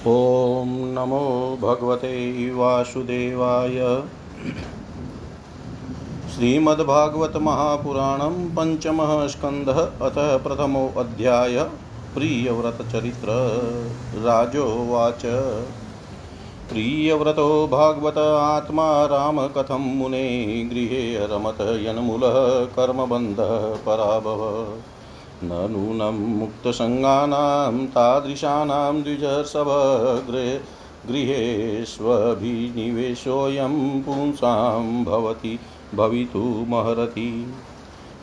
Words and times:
ॐ 0.00 0.64
नमो 0.68 1.58
भगवते 1.62 2.50
वासुदेवाय। 2.54 4.02
श्रीमद्भागवत 6.34 7.36
महापुराणं 7.36 8.54
पञ्चमः 8.54 9.26
स्कन्धः 9.28 10.06
अतः 10.06 10.36
प्रथमोऽध्याय 10.36 11.62
प्रियव्रतचरित्र। 12.14 13.26
राजोवाच। 14.16 15.22
प्रियव्रतो 16.70 17.68
भागवत 17.68 18.18
आत्मा 18.18 19.04
राम 19.04 19.46
कथं 19.46 19.96
मुने, 19.96 20.44
गृहे 20.72 21.26
रमत 21.26 21.60
यन्मूलः 21.60 22.64
कर्मबन्धः 22.64 23.74
पराभव। 23.86 24.66
न 25.44 25.68
नूनं 25.70 26.38
मुक्तसङ्गानां 26.38 27.86
तादृशानां 27.86 29.02
द्विजसभगृहे 29.02 30.60
गृहेष्वभिनिवेशोऽयं 31.08 34.02
पुंसां 34.02 35.04
भवति 35.04 35.58
भवितुमर्हति 35.94 37.54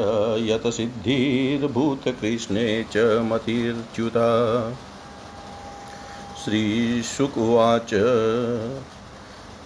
यत् 0.54 0.72
सिद्धिर्भूतकृष्णे 0.72 2.84
च 2.84 2.98
मतिर्च्युता। 2.98 4.30
श्रीशुकुवाच। 6.46 7.94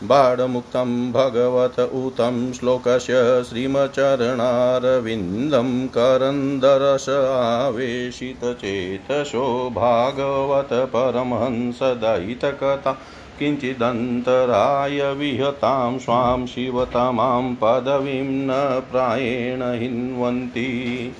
बाणमुक्तं 0.03 1.11
भगवत 1.11 1.79
ऊतं 1.79 2.53
श्लोकस्य 2.53 3.43
श्रीमचरणारविन्दं 3.49 5.87
करन्दरस 5.87 7.09
आवेशितचेतसो 7.09 9.69
भागवत 9.69 10.73
परमहंसदयितकथा। 10.73 13.01
किञ्चिदन्तराय 13.39 15.13
विहतां 15.13 15.99
स्वां 15.99 16.45
शिवतमां 16.45 17.55
पदवीं 17.61 18.23
न 18.23 18.81
प्रायेण 18.91 19.79
हिन्वन्ति। 19.79 21.15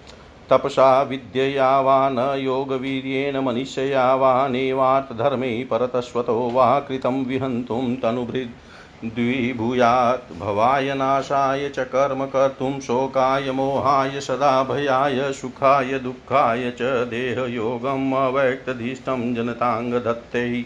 तपसा 0.50 0.90
विद्यया 1.02 1.70
वा 1.80 1.98
न 2.08 2.18
योगवीर्येण 2.38 3.40
मनुष्यया 3.40 4.14
वा 4.14 4.32
नेवार्थधर्मे 4.48 5.52
परतस्वतो 5.64 6.38
वा 6.50 6.68
कृतं 6.80 7.24
विहन्तुं 7.24 7.84
तनुभृद् 7.96 8.67
द्विभूयात् 9.04 10.38
भवाय 10.38 10.94
नाशाय 10.94 11.68
च 11.68 11.78
कर्म 11.78 12.24
कर्तुं 12.24 12.80
शोकाय, 12.80 13.50
मोहाय 13.50 14.20
सदा 14.20 14.64
भयाय 14.64 15.32
सुखाय, 15.32 15.98
दुःखाय 15.98 16.70
च 16.70 16.82
देहयोगम् 16.82 18.12
अव्यक्तधिष्ठं 18.12 19.34
जनताङ्गधत्ते। 19.34 20.64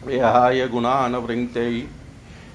त्वयाय 0.00 0.60
गुणान् 0.72 1.16
वृङ्क्तै 1.26 1.72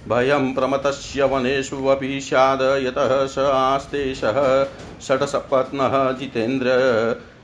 भयं 0.10 0.54
प्रमतस्य 0.54 1.24
वनेषु 1.24 1.86
अपि 1.86 2.22
स्याद 2.22 2.62
यतः 2.62 3.26
स 3.26 3.38
आस्ते 3.40 4.16
सः। 4.16 4.64
षट्सपत्नः 5.02 6.12
जितेन्द्र। 6.12 6.66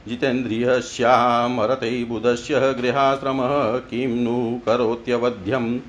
जितेन्द्रियस्यामरते 0.07 2.03
बुधस्य 2.03 2.53
गृहाश्रमः 2.53 3.77
किं 3.77 4.07
नु 4.07 4.59
करोत्यवध्यं। 4.65 5.79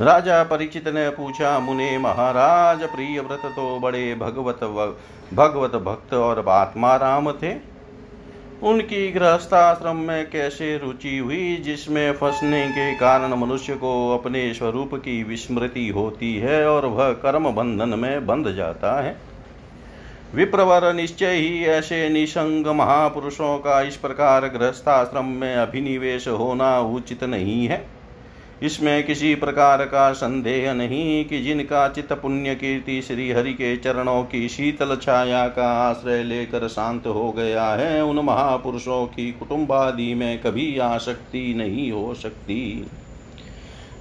राजा 0.01 0.45
परिचित 0.45 0.89
ने 0.89 1.11
पूछा, 1.11 1.59
मुने 1.59 1.99
महाराज 1.99 2.83
प्रिय 2.83 3.21
व्रत 3.21 3.43
तो 3.47 3.79
बड़े 3.79 4.15
भगवत 4.15 4.61
भगवत 5.35 5.83
भक्त 5.83 6.15
और 6.15 6.49
आत्मा 6.49 6.97
राम 6.97 7.33
थे? 7.33 7.70
उनकी 8.63 9.13
गृहस्थाश्रम 9.13 9.97
में 9.97 10.31
कैसे 10.31 10.79
रुचि 10.79 11.19
हुई, 11.19 11.57
जिसमें 11.57 12.13
फंसने 12.13 12.69
के 12.69 12.95
कारण 12.95 13.35
मनुष्य 13.35 13.75
को 13.75 14.19
अपने 14.19 14.55
स्वरूप 14.55 14.95
की 14.95 15.23
विस्मृति 15.23 15.89
होती 15.89 16.35
है 16.37 16.69
और 16.69 16.87
वह 16.87 17.13
कर्म 17.13 17.51
बंधन 17.51 17.99
में 17.99 18.27
बंध 18.27 18.53
जाता 18.53 19.01
है। 19.01 19.17
विप्रवर 20.35 20.93
निश्चय 20.93 21.33
ही 21.33 21.65
ऐसे 21.65 22.09
निशंग 22.09 22.67
महापुरुषों 22.67 23.59
का 23.59 23.81
इस 23.83 23.97
प्रकार 23.97 24.47
गृहस्थाश्रम 24.49 25.25
में 25.25 25.55
अभिनिवेश 25.55 26.29
होना 26.29 26.81
उचित 26.81 27.25
नहीं 27.25 27.67
है। 27.67 28.00
इसमें 28.63 29.03
किसी 29.07 29.35
प्रकार 29.35 29.85
का 29.85 30.13
संदेह 30.13 30.73
नहीं 30.73 31.25
कि 31.25 31.41
जिनका 31.43 31.87
चित्त 31.89 32.13
पुण्य 32.13 32.55
कीर्ति 32.55 33.01
श्री 33.03 33.31
हरि 33.31 33.53
के 33.53 33.77
चरणों 33.77 34.23
की 34.25 34.49
शीतल 34.49 34.97
छाया 34.97 35.47
का 35.49 35.69
आश्रय 35.81 36.23
लेकर 36.23 36.67
शांत 36.69 37.07
हो 37.07 37.31
गया 37.33 37.65
है, 37.65 38.03
उन 38.05 38.19
महापुरुषों 38.19 39.07
की 39.07 39.31
कुटुंबादि 39.33 40.13
में 40.15 40.39
कभी 40.43 40.77
आसक्ति 40.79 41.55
नहीं 41.57 41.91
हो 41.93 42.13
सकती। 42.15 42.87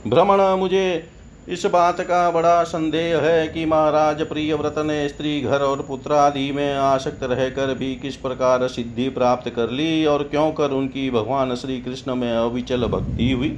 भ्रमण 0.08 0.42
मुझे 0.58 1.10
इस 1.50 1.66
बात 1.66 2.02
का 2.02 2.30
बड़ा 2.32 2.64
संदेह 2.64 3.18
है 3.20 3.48
कि 3.48 3.66
महाराज 3.66 4.22
प्रिय 4.22 4.54
व्रत 4.54 4.76
ने 4.78 5.08
स्त्री 5.10 5.40
घर 5.42 5.62
और 5.62 5.82
पुत्र 5.82 6.14
आदि 6.14 6.52
में 6.52 6.76
आसक्त 6.76 7.24
रहकर 7.24 7.74
भी 7.74 7.96
किस 7.96 8.16
प्रकार 8.18 8.68
सिद्धि 8.68 9.10
प्राप्त 9.10 9.50
कर 9.50 9.70
ली 9.72 10.06
और 10.06 10.24
क्यों 10.24 10.52
कर 10.52 10.72
उनकी 10.72 11.10
भगवान 11.12 11.56
श्री 11.56 11.82
कृष्ण 11.82 12.16
में 12.16 12.32
अविचल 12.32 12.86
भक्ति 12.88 13.32
हुई? 13.32 13.58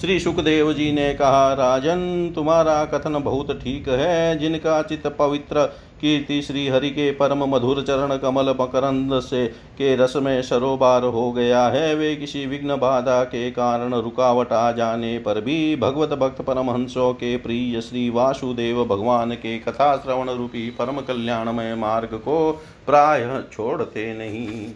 श्री 0.00 0.18
सुखदेव 0.20 0.72
जी 0.72 0.90
ने 0.92 1.12
कहा, 1.14 1.52
राजन, 1.52 2.32
तुम्हारा 2.34 2.84
कथन 2.84 3.18
बहुत 3.18 3.50
ठीक 3.62 3.88
है। 3.88 4.38
जिनका 4.38 4.82
चित्त 4.82 5.06
पवित्र 5.18 5.64
कीर्ति 6.00 6.40
श्री 6.42 6.66
हरि 6.68 6.90
के 6.90 7.10
परम 7.10 7.44
मधुर 7.44 7.82
चरण 7.82 8.16
कमल 8.16 8.54
मकरंद 8.60 9.18
से 9.20 9.46
के 9.46 9.94
रस 9.96 10.14
में 10.16 10.42
सरोबार 10.42 11.04
हो 11.04 11.32
गया 11.32 11.66
है, 11.68 11.94
वे 11.94 12.14
किसी 12.16 12.46
विघ्न 12.46 12.76
बाधा 12.76 13.22
के 13.24 13.50
कारण 13.50 13.94
रुकावट 13.94 14.52
आ 14.52 14.70
जाने 14.72 15.18
पर 15.18 15.40
भी 15.40 15.76
भगवत 15.76 16.18
भक्त 16.18 16.42
परमहंसों 16.42 17.12
के 17.14 17.36
प्रिय 17.36 17.80
श्री 17.80 18.08
वासुदेव 18.10 18.84
भगवान 18.84 19.32
के 19.32 19.58
कथा 19.58 19.96
श्रवण 19.96 20.30
रूपी 20.30 20.68
परम 20.70 21.00
कल्याणमय 21.00 21.74
मार्ग 21.74 22.14
को 22.14 22.52
प्राय 22.86 23.42
छोड़ते 23.52 24.12
नहीं। 24.14 24.66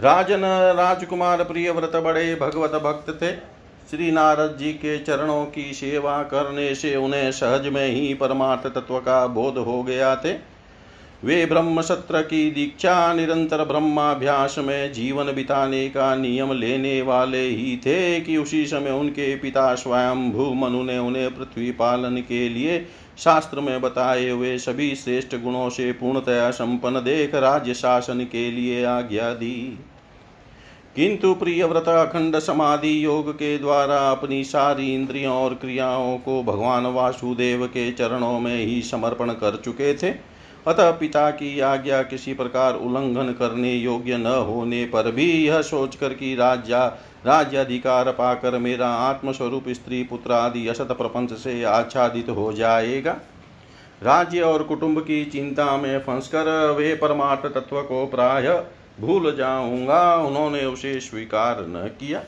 राजन, 0.00 0.40
राजकुमार 0.76 1.44
प्रिय 1.44 1.70
व्रत 1.70 1.96
बड़े 1.96 2.34
भगवत 2.34 2.72
भक्त 2.82 3.22
थे। 3.22 3.53
श्री 3.94 4.10
नारद 4.10 4.56
जी 4.58 4.72
के 4.72 4.98
चरणों 4.98 5.44
की 5.46 5.72
सेवा 5.72 6.22
करने 6.22 6.74
से 6.74 6.94
उन्हें 6.96 7.30
सहज 7.32 7.66
में 7.68 7.86
ही 7.86 8.14
परमार्थ 8.14 8.66
तत्व 8.66 8.98
का 8.98 9.26
बोध 9.26 9.58
हो 9.58 9.82
गया 9.82 10.14
थे। 10.16 10.32
वे 11.24 11.44
ब्रह्म 11.46 11.80
सत्र 11.80 12.22
की 12.22 12.50
दीक्षा, 12.50 13.12
निरंतर 13.14 13.64
ब्रह्माभ्यास 13.64 14.56
में 14.58 14.92
जीवन 14.92 15.32
बिताने 15.32 15.88
का 15.88 16.14
नियम 16.16 16.52
लेने 16.52 17.00
वाले 17.02 17.42
ही 17.42 17.76
थे 17.76 18.20
कि 18.20 18.36
उसी 18.36 18.66
समय 18.66 18.90
उनके 18.90 19.34
पिता 19.36 19.74
स्वयं 19.74 20.30
भू 20.32 20.52
मनु 20.54 20.82
ने 20.82 20.98
उन्हें 20.98 21.34
पृथ्वी 21.34 21.70
पालन 21.70 22.16
के 22.16 22.48
लिए 22.48 22.86
शास्त्र 23.18 23.60
में 23.60 23.80
बताए 23.80 24.28
हुए 24.28 24.58
सभी 24.58 24.94
श्रेष्ठ 24.94 25.36
गुणों 25.36 25.70
से 25.70 25.92
पूर्णतया 25.92 26.50
संपन्न 26.50 27.04
देख 27.04 27.34
राज्य 27.34 27.74
शासन 27.74 28.24
के 28.24 28.50
लिए 28.50 28.84
आज्ञा 28.84 29.34
दी। 29.34 29.78
किंतु 30.96 31.34
प्रिय 31.34 31.64
व्रत 31.64 31.88
अखंड 31.88 32.38
समाधि 32.38 33.04
योग 33.04 33.32
के 33.34 33.56
द्वारा 33.58 33.96
अपनी 34.10 34.42
सारी 34.44 34.94
इंद्रियों 34.94 35.32
और 35.34 35.54
क्रियाओं 35.54 36.16
को 36.18 36.42
भगवान 36.42 36.86
वासुदेव 36.86 37.66
के 37.66 37.90
चरणों 37.92 38.38
में 38.40 38.56
ही 38.56 38.80
समर्पण 38.82 39.30
कर 39.30 39.56
चुके 39.56 39.94
थे। 39.94 40.10
अतः 40.66 40.90
पिता 40.90 41.30
की 41.30 41.58
आज्ञा 41.60 42.02
किसी 42.02 42.34
प्रकार 42.34 42.74
उल्लंघन 42.74 43.32
करने 43.32 43.72
योग्य 43.72 44.16
न 44.16 44.26
होने 44.26 44.84
पर 44.84 45.10
भी 45.10 45.26
यह 45.46 45.62
सोचकर 45.62 46.14
कि 46.14 46.34
राज्य, 46.34 46.76
राज्याधिकार 47.26 48.10
पाकर 48.12 48.58
मेरा 48.58 48.88
आत्मस्वरूप 48.88 49.68
स्त्री 49.68 50.02
पुत्र 50.02 50.32
आदि 50.32 50.66
असत 50.68 50.92
प्रपंच 50.92 51.32
से 51.32 51.62
आच्छादित 51.64 52.28
हो 52.28 52.52
जाएगा। 52.52 53.16
राज्य 54.02 54.40
और 54.40 54.62
कुटुंब 54.62 55.00
की 55.00 55.24
चिंता 55.24 55.76
में 55.76 55.98
फंसकर 55.98 56.70
वे 56.70 56.94
परमार्थ 56.94 57.46
तत्व 57.54 57.82
को 57.82 58.06
प्राय 58.06 58.48
भूल 59.00 59.36
जाऊँगा, 59.36 60.16
उन्होंने 60.16 60.64
उसे 60.64 61.00
स्वीकार 61.00 61.60
न 61.60 61.90
किया। 62.00 62.22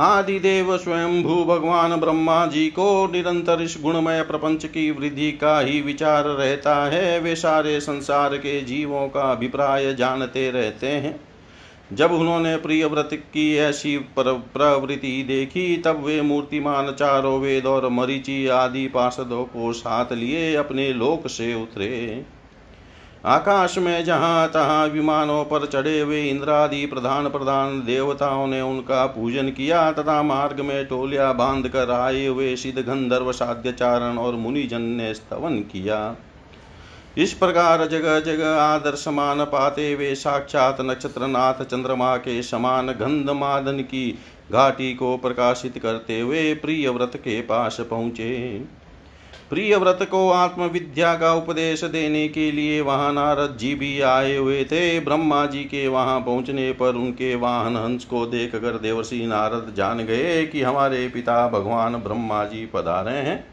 आदिदेव 0.00 0.76
स्वयं 0.78 1.22
भू 1.22 1.44
भगवान 1.44 1.96
ब्रह्मा 1.96 2.46
जी 2.46 2.66
को 2.68 3.08
निरंतर 3.12 3.62
इस 3.62 3.78
गुणमय 3.82 4.22
प्रपंच 4.22 4.64
की 4.64 4.90
वृद्धि 4.90 5.32
का 5.32 5.60
ही 5.60 5.80
विचार 5.80 6.24
रहता 6.24 6.84
है। 6.84 7.20
वे 7.20 7.36
सारे 7.36 7.80
संसार 7.80 8.36
के 8.36 8.60
जीवों 8.60 9.08
का 9.08 9.32
अभिप्राय 9.32 9.94
जानते 9.94 10.50
रहते 10.50 10.86
हैं। 10.86 11.20
जब 11.92 12.12
उन्होंने 12.12 12.56
प्रिय 12.56 12.86
व्रत 12.86 13.10
की 13.12 13.56
ऐसी 13.56 13.98
प्रवृत्ति 13.98 15.22
देखी, 15.22 15.76
तब 15.76 16.04
वे 16.04 16.22
मूर्तिमान 16.22 16.92
चारों 16.92 17.40
वेद 17.40 17.66
और 17.66 17.88
मरीचि 17.88 18.46
आदि 18.46 18.86
पार्षदों 18.88 19.44
को 19.44 19.72
साथ 19.72 20.12
लिए 20.12 20.54
अपने 20.54 20.92
लोक 20.92 21.26
से 21.26 21.54
उतरे। 21.54 22.24
आकाश 23.24 23.76
में 23.78 24.04
जहाँ 24.04 24.48
तहाँ 24.48 24.86
विमानों 24.86 25.44
पर 25.44 25.66
चढ़े 25.66 26.00
हुए 26.00 26.22
इंद्रादि 26.22 26.84
प्रधान 26.86 27.28
प्रधान 27.28 27.78
देवताओं 27.80 28.46
ने 28.46 28.60
उनका 28.60 29.04
पूजन 29.06 29.50
किया, 29.50 29.90
तथा 29.92 30.22
मार्ग 30.22 30.60
में 30.60 30.84
टोलिया 30.86 31.32
बाँध 31.32 31.68
कर 31.68 31.90
आए 31.90 32.26
हुए 32.26 32.54
सिद्ध 32.56 32.78
गंधर्व 32.78 33.32
साध्यचारण 33.32 34.18
और 34.18 34.36
मुनिजन 34.36 34.82
ने 34.82 35.12
स्तवन 35.14 35.58
किया। 35.62 36.16
इस 37.18 37.32
प्रकार 37.32 37.86
जगह 37.86 38.18
जगह 38.20 38.56
आदर 38.56 38.94
समान 38.94 39.44
पाते 39.44 39.94
वे 39.94 40.14
साक्षात 40.14 40.80
नक्षत्रनाथ 40.80 41.64
चंद्रमा 41.64 42.16
के 42.16 42.42
समान 42.42 42.88
गंध 42.92 43.30
मादन 43.30 43.80
की 43.80 44.10
घाटी 44.52 44.94
को 44.94 45.16
प्रकाशित 45.16 45.78
करते 45.78 46.20
हुए 46.20 46.52
प्रिय 46.54 46.88
व्रत 46.88 47.12
के 47.16 47.40
पास 47.42 47.76
पहुँचे। 47.80 48.38
प्रिय 49.52 49.76
व्रत 49.76 49.98
को 50.10 50.30
आत्मविद्या 50.30 51.14
का 51.14 51.32
उपदेश 51.34 51.82
देने 51.84 52.28
के 52.28 52.50
लिए 52.52 52.80
वहाँ 52.80 53.12
नारद 53.12 53.56
जी 53.60 53.74
भी 53.74 54.00
आए 54.00 54.36
हुए 54.36 54.64
थे। 54.64 55.00
ब्रह्मा 55.00 55.44
जी 55.46 55.64
के 55.64 55.86
वहाँ 55.88 56.20
पहुँचने 56.20 56.70
पर 56.72 56.94
उनके 56.94 57.34
वाहन 57.34 57.76
हंस 57.76 58.04
को 58.04 58.24
देख 58.26 58.54
कर 58.54 58.78
देवर्षि 58.78 59.26
नारद 59.26 59.72
जान 59.76 59.98
गए 59.98 60.46
कि 60.46 60.62
हमारे 60.62 61.06
पिता 61.08 61.48
भगवान 61.48 61.96
ब्रह्मा 61.96 62.44
जी 62.44 62.64
पधारे 62.66 63.16
हैं। 63.18 63.44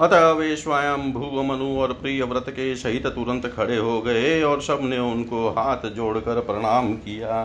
अतः 0.00 0.30
वे 0.30 0.56
स्वयं 0.56 1.12
भूव 1.12 1.42
मनु 1.42 1.68
और 1.78 1.92
प्रिय 1.92 2.22
व्रत 2.22 2.46
के 2.48 2.74
सहित 2.76 3.06
तुरंत 3.06 3.46
खड़े 3.46 3.76
हो 3.76 4.00
गए 4.00 4.42
और 4.42 4.62
सबने 4.62 4.98
उनको 4.98 5.48
हाथ 5.48 5.90
जोड़कर 5.90 6.40
प्रणाम 6.40 6.92
किया। 6.94 7.44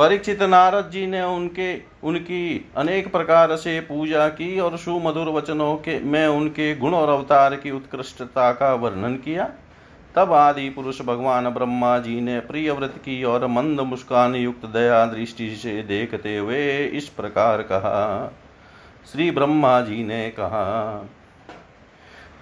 परीक्षित 0.00 0.42
नारद 0.42 0.90
जी 0.90 1.06
ने 1.06 1.22
उनके, 1.22 1.74
उनकी 2.04 2.70
अनेक 2.76 3.12
प्रकार 3.12 3.56
से 3.56 3.80
पूजा 3.80 4.28
की 4.28 4.60
और 4.60 4.76
सुमधुर 4.78 5.28
वचनों 5.28 5.74
के, 5.76 5.98
में 6.00 6.26
उनके 6.26 6.76
गुण 6.76 6.94
और 6.94 7.08
अवतार 7.08 7.56
की 7.56 7.70
उत्कृष्टता 7.70 8.52
का 8.52 8.72
वर्णन 8.74 9.14
किया। 9.14 9.50
तब 10.14 10.32
आदि 10.32 10.68
पुरुष 10.70 11.02
भगवान 11.02 11.50
ब्रह्मा 11.50 11.98
जी 11.98 12.20
ने 12.20 12.38
प्रिय 12.40 12.70
व्रत 12.72 12.94
की 12.96 13.24
और 13.24 13.46
मंद 13.46 13.80
मुस्कान 13.80 14.34
युक्त 14.34 14.66
दया 14.66 15.04
दृष्टि 15.06 15.50
से 15.56 15.82
देखते 15.82 16.36
हुए 16.36 16.86
इस 16.86 17.08
प्रकार 17.08 17.62
कहा। 17.62 18.32
श्री 19.12 19.30
ब्रह्मा 19.30 19.80
जी 19.80 20.04
ने 20.04 20.28
कहा, 20.30 21.06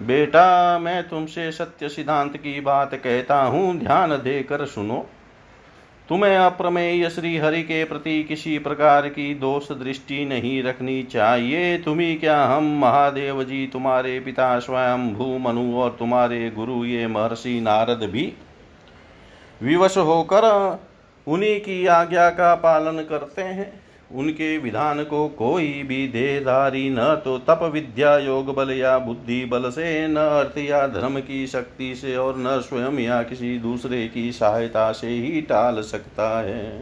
बेटा, 0.01 0.79
मैं 0.79 1.09
तुमसे 1.09 1.51
सत्य 1.51 1.89
सिद्धांत 1.89 2.37
की 2.37 2.59
बात 2.61 2.95
कहता 2.95 3.41
हूँ। 3.43 3.79
ध्यान 3.79 4.11
देकर 4.11 4.65
सुनो। 4.65 5.05
तुम्हें 6.09 6.37
अप्रमेय 6.37 7.09
श्री 7.09 7.37
हरि 7.37 7.63
के 7.63 7.83
प्रति 7.83 8.23
किसी 8.23 8.59
प्रकार 8.59 9.07
की 9.09 9.33
दोष 9.33 9.71
दृष्टि 9.71 10.25
नहीं 10.25 10.63
रखनी 10.63 11.03
चाहिए। 11.03 11.77
तुम्ही 11.77 12.15
क्या 12.15 12.43
हम 12.43 12.79
महादेव 12.79 13.43
जी, 13.43 13.67
तुम्हारे 13.67 14.19
पिता 14.19 14.59
स्वयं 14.59 15.13
भू 15.13 15.37
मनु 15.37 15.77
और 15.77 15.95
तुम्हारे 15.99 16.51
गुरु 16.51 16.85
ये 16.85 17.07
महर्षि 17.07 17.61
नारद 17.61 18.09
भी? 18.11 18.33
विवश 19.63 19.97
होकर 19.97 20.43
उन्हीं 21.27 21.59
की 21.59 21.85
आज्ञा 21.85 22.29
का 22.29 22.55
पालन 22.55 23.03
करते 23.03 23.41
हैं। 23.41 23.88
उनके 24.11 24.57
विधान 24.57 25.03
को 25.03 25.27
कोई 25.29 25.67
भी 25.83 26.07
देहधारी 26.07 26.89
न 26.89 27.03
तो 27.25 27.37
तप 27.39 27.59
विद्या 27.73 28.17
योग 28.17 28.53
बल 28.55 28.71
या 28.71 28.97
बुद्धि 28.99 29.43
बल 29.45 29.69
से, 29.69 30.07
न 30.07 30.15
अर्थ 30.15 30.57
या 30.57 30.85
धर्म 30.87 31.19
की 31.19 31.45
शक्ति 31.47 31.93
से 31.95 32.15
और 32.15 32.37
न 32.37 32.59
स्वयं 32.59 32.99
या 32.99 33.21
किसी 33.23 33.57
दूसरे 33.59 34.07
की 34.07 34.31
सहायता 34.31 34.91
से 34.91 35.07
ही 35.07 35.41
टाल 35.41 35.81
सकता 35.81 36.29
है। 36.39 36.79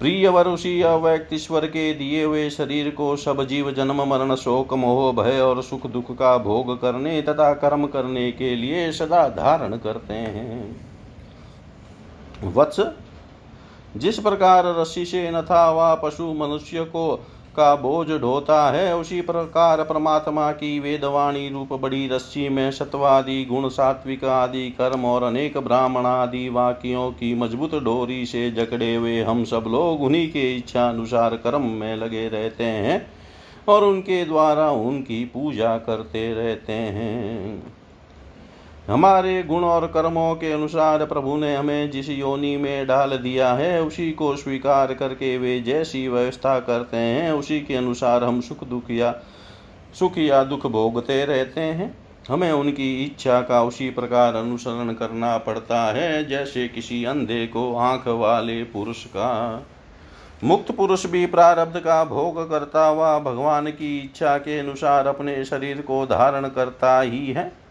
प्रिय 0.00 0.28
वरुषि 0.28 0.80
अव्यक्तिश्वर 0.82 1.66
के 1.66 1.92
दिए 1.94 2.24
हुए 2.24 2.48
शरीर 2.50 2.90
को 2.90 3.14
सब 3.16 3.42
जीव 3.44 3.70
जन्म 3.70 4.02
मरण 4.04 4.34
शोक 4.34 4.74
मोह 4.74 5.12
भय 5.12 5.40
और 5.40 5.62
सुख 5.62 5.86
दुख 5.86 6.10
का 6.12 6.36
भोग 6.38 6.76
करने 6.80 7.20
तथा 7.22 7.52
कर्म 7.54 7.86
करने 7.86 8.30
के 8.32 8.54
लिए 8.56 8.90
सदा 8.92 9.28
धारण 9.28 9.76
करते 9.76 10.14
हैं। 10.14 10.76
वत्स 12.44 12.80
जिस 13.96 14.18
प्रकार 14.18 14.64
रस्सी 14.80 15.04
से 15.04 15.30
न 15.30 15.42
था, 15.42 15.70
वह 15.70 15.94
पशु 15.94 16.32
मनुष्य 16.34 16.84
को 16.84 17.14
का 17.56 17.74
बोझ 17.74 18.08
ढोता 18.10 18.70
है। 18.70 18.96
उसी 18.96 19.20
प्रकार 19.20 19.82
परमात्मा 19.82 20.50
की 20.52 20.78
वेदवाणी, 20.80 21.48
रूप 21.48 21.72
बड़ी 21.72 22.06
रस्सी 22.08 22.48
में 22.48 22.70
सत्वादि, 22.70 23.44
गुण 23.44 23.68
सात्विक 23.68 24.24
आदि, 24.24 24.68
कर्म 24.70 25.04
और 25.04 25.22
अनेक 25.22 25.56
ब्राह्मण 25.58 26.06
आदि 26.06 26.48
वाक्यों 26.48 27.10
की 27.10 27.34
मज़बूत 27.34 27.74
डोरी 27.74 28.24
से 28.26 28.50
जकड़े 28.50 28.94
हुए 28.94 29.22
हम 29.22 29.44
सब 29.44 29.64
लोग 29.68 30.02
उन्हीं 30.02 30.28
के 30.28 30.56
इच्छा 30.56 30.88
अनुसार 30.88 31.36
कर्म 31.36 31.62
में 31.70 31.96
लगे 31.96 32.28
रहते 32.28 32.64
हैं 32.64 33.06
और 33.68 33.84
उनके 33.84 34.24
द्वारा 34.24 34.70
उनकी 34.70 35.24
पूजा 35.24 35.76
करते 35.78 36.32
रहते 36.34 36.72
हैं। 36.72 37.85
हमारे 38.86 39.42
गुण 39.42 39.64
और 39.64 39.86
कर्मों 39.86 40.34
के 40.34 40.52
अनुसार 40.52 41.04
प्रभु 41.06 41.36
ने 41.36 41.56
हमें 41.56 41.90
जिस 41.90 42.08
योनि 42.08 42.56
में 42.56 42.86
डाल 42.86 43.10
दिया 43.10 43.52
है, 43.52 43.82
उसी 43.82 44.12
को 44.12 44.36
स्वीकार 44.36 44.94
करके 44.94 45.38
वे 45.38 45.60
जैसी 45.60 46.08
व्यवस्था 46.08 46.60
करते 46.60 46.96
हैं, 46.96 47.32
उसी 47.32 47.60
के 47.60 47.74
अनुसार 47.74 48.24
हम 48.24 48.40
सुख 48.40 48.64
दुख 48.64 48.90
या 48.90 49.14
सुख 49.98 50.18
या 50.18 50.44
दुख 50.44 50.66
भोगते 50.66 51.24
रहते 51.24 51.60
हैं। 51.60 51.94
हमें 52.28 52.52
उनकी 52.52 53.04
इच्छा 53.04 53.40
का 53.40 53.62
उसी 53.62 53.90
प्रकार 53.90 54.34
अनुसरण 54.34 54.92
करना 54.92 55.38
पड़ता 55.38 55.82
है, 55.92 56.28
जैसे 56.28 56.68
किसी 56.68 57.04
अंधे 57.04 57.46
को 57.46 57.74
आँख 57.76 58.08
वाले 58.08 58.62
पुरुष 58.64 59.04
का। 59.04 59.66
मुक्त 60.44 60.72
पुरुष 60.72 61.06
भी 61.06 61.26
प्रारब्ध 61.26 61.80
का 61.80 62.04
भोग 62.04 62.50
करता 62.50 62.86
हुआ 62.86 63.18
भगवान 63.18 63.66
की 63.66 63.98
इच्छा 63.98 64.38
के 64.38 64.58
अनुसार 64.58 65.06
अपने 65.06 65.44
शरीर 65.44 65.80
को 65.80 66.04
धारण 66.06 66.48
करता 66.48 67.00
ही 67.00 67.26
है। 67.26 67.65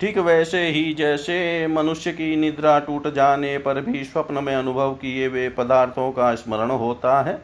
ठीक 0.00 0.18
वैसे 0.18 0.60
ही 0.68 0.92
जैसे 0.94 1.66
मनुष्य 1.66 2.12
की 2.12 2.34
निद्रा 2.36 2.78
टूट 2.78 3.06
जाने 3.14 3.56
पर 3.58 3.80
भी 3.80 4.04
स्वप्न 4.04 4.42
में 4.44 4.54
अनुभव 4.54 4.94
किए 4.94 5.26
हुए 5.26 5.48
पदार्थों 5.48 6.10
का 6.12 6.34
स्मरण 6.34 6.70
होता 6.70 7.20
है। 7.22 7.38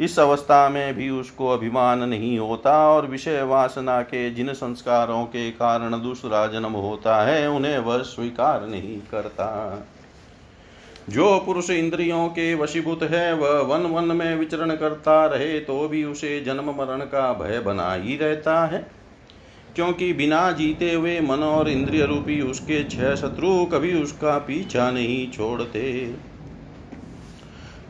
इस 0.00 0.18
अवस्था 0.18 0.68
में 0.68 0.94
भी 0.94 1.08
उसको 1.10 1.48
अभिमान 1.48 2.02
नहीं 2.02 2.38
होता 2.38 2.72
और 2.88 3.06
विषय 3.06 3.42
वासना 3.42 4.00
के 4.02 4.30
जिन 4.30 4.52
संस्कारों 4.52 5.24
के 5.24 5.50
कारण 5.50 6.00
दूसरा 6.02 6.46
जन्म 6.46 6.72
होता 6.72 7.22
है, 7.24 7.48
उन्हें 7.50 7.78
वह 7.78 7.98
स्वीकार 7.98 8.66
नहीं 8.66 8.98
करता। 9.10 9.86
जो 11.08 11.38
पुरुष 11.38 11.70
इंद्रियों 11.70 12.28
के 12.28 12.54
वशीभूत 12.54 13.02
है, 13.02 13.32
वह 13.34 13.60
वन 13.66 13.86
वन 13.86 14.16
में 14.16 14.36
विचरण 14.36 14.74
करता 14.76 15.24
रहे 15.26 15.58
तो 15.60 15.88
भी 15.88 16.04
उसे 16.04 16.40
जन्म 16.40 16.70
मरण 16.70 17.00
का 17.06 17.32
भय 17.32 17.58
बना 17.58 17.92
ही 17.92 18.16
रहता 18.16 18.64
है। 18.66 18.84
क्योंकि 19.76 20.12
बिना 20.12 20.52
जीते 20.52 20.92
हुए 20.92 21.20
मन 21.20 21.36
और 21.36 21.68
इंद्रिय 21.68 22.06
रूपी 22.06 22.40
उसके 22.40 22.84
छह 22.84 23.14
शत्रु 23.14 23.64
कभी 23.64 24.02
उसका 24.02 24.38
पीछा 24.38 24.90
नहीं 24.90 25.30
छोड़ते। 25.30 26.14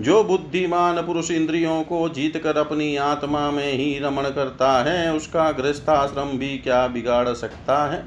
जो 0.00 0.24
बुद्धिमान 0.24 1.02
पुरुष 1.02 1.30
इंद्रियों 1.30 1.82
को 1.82 2.08
जीत 2.08 2.36
कर 2.36 2.56
अपनी 2.58 2.96
आत्मा 2.96 3.50
में 3.50 3.72
ही 3.72 3.98
रमण 3.98 4.22
करता 4.22 4.82
है, 4.82 5.14
उसका 5.14 5.52
गृहस्थाश्रम 5.52 6.38
भी 6.38 6.58
क्या 6.58 6.86
बिगाड़ 6.86 7.28
सकता 7.28 7.92
है? 7.92 8.04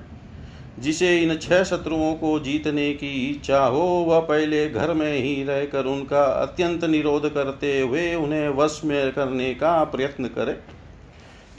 जिसे 0.79 1.17
इन 1.17 1.37
छह 1.37 1.63
शत्रुओं 1.63 2.13
को 2.13 2.39
जीतने 2.39 2.93
की 2.93 3.29
इच्छा 3.29 3.65
हो, 3.65 4.05
वह 4.07 4.19
पहले 4.19 4.69
घर 4.69 4.93
में 4.93 5.17
ही 5.17 5.43
रहकर 5.43 5.85
उनका 5.85 6.23
अत्यंत 6.23 6.83
निरोध 6.83 7.33
करते 7.33 7.79
हुए 7.79 8.15
उन्हें 8.15 8.49
वश 8.49 8.81
में 8.85 9.11
करने 9.11 9.53
का 9.53 9.83
प्रयत्न 9.83 10.25
करे। 10.25 10.78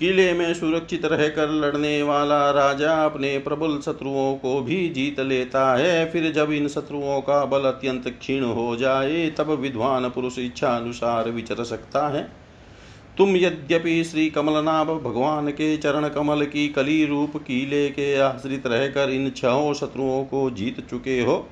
किले 0.00 0.32
में 0.32 0.52
सुरक्षित 0.54 1.04
रहकर 1.04 1.50
लड़ने 1.50 2.02
वाला 2.02 2.50
राजा 2.50 2.92
अपने 3.04 3.38
प्रबल 3.38 3.78
शत्रुओं 3.80 4.34
को 4.34 4.60
भी 4.60 4.88
जीत 4.88 5.20
लेता 5.20 5.76
है। 5.76 6.10
फिर 6.10 6.30
जब 6.32 6.52
इन 6.52 6.68
शत्रुओं 6.68 7.20
का 7.20 7.44
बल 7.44 7.60
अत्यंत 7.60 8.08
क्षीण 8.08 8.44
हो 8.44 8.76
जाए, 8.76 9.30
तब 9.30 9.50
विद्वान 9.50 10.08
पुरुष 10.08 10.38
इच्छा 10.38 10.68
अनुसार 10.68 11.30
विचर 11.30 11.62
सकता 11.64 12.08
है। 12.08 12.22
तुम 13.18 13.36
यद्यपि 13.36 14.02
श्री 14.04 14.28
कमलनाभ 14.30 14.90
भगवान 14.90 15.48
के 15.50 15.76
चरण 15.76 16.08
कमल 16.08 16.44
की 16.44 16.68
कली 16.68 17.04
रूप 17.06 17.36
कीले 17.36 17.88
के 17.88 18.14
आश्रित 18.16 18.66
रहकर 18.66 19.10
इन 19.10 19.30
छहों 19.30 19.72
शत्रुओं 19.74 20.24
को 20.24 20.50
जीत 20.50 20.86
चुके 20.90 21.20
हो 21.20 21.46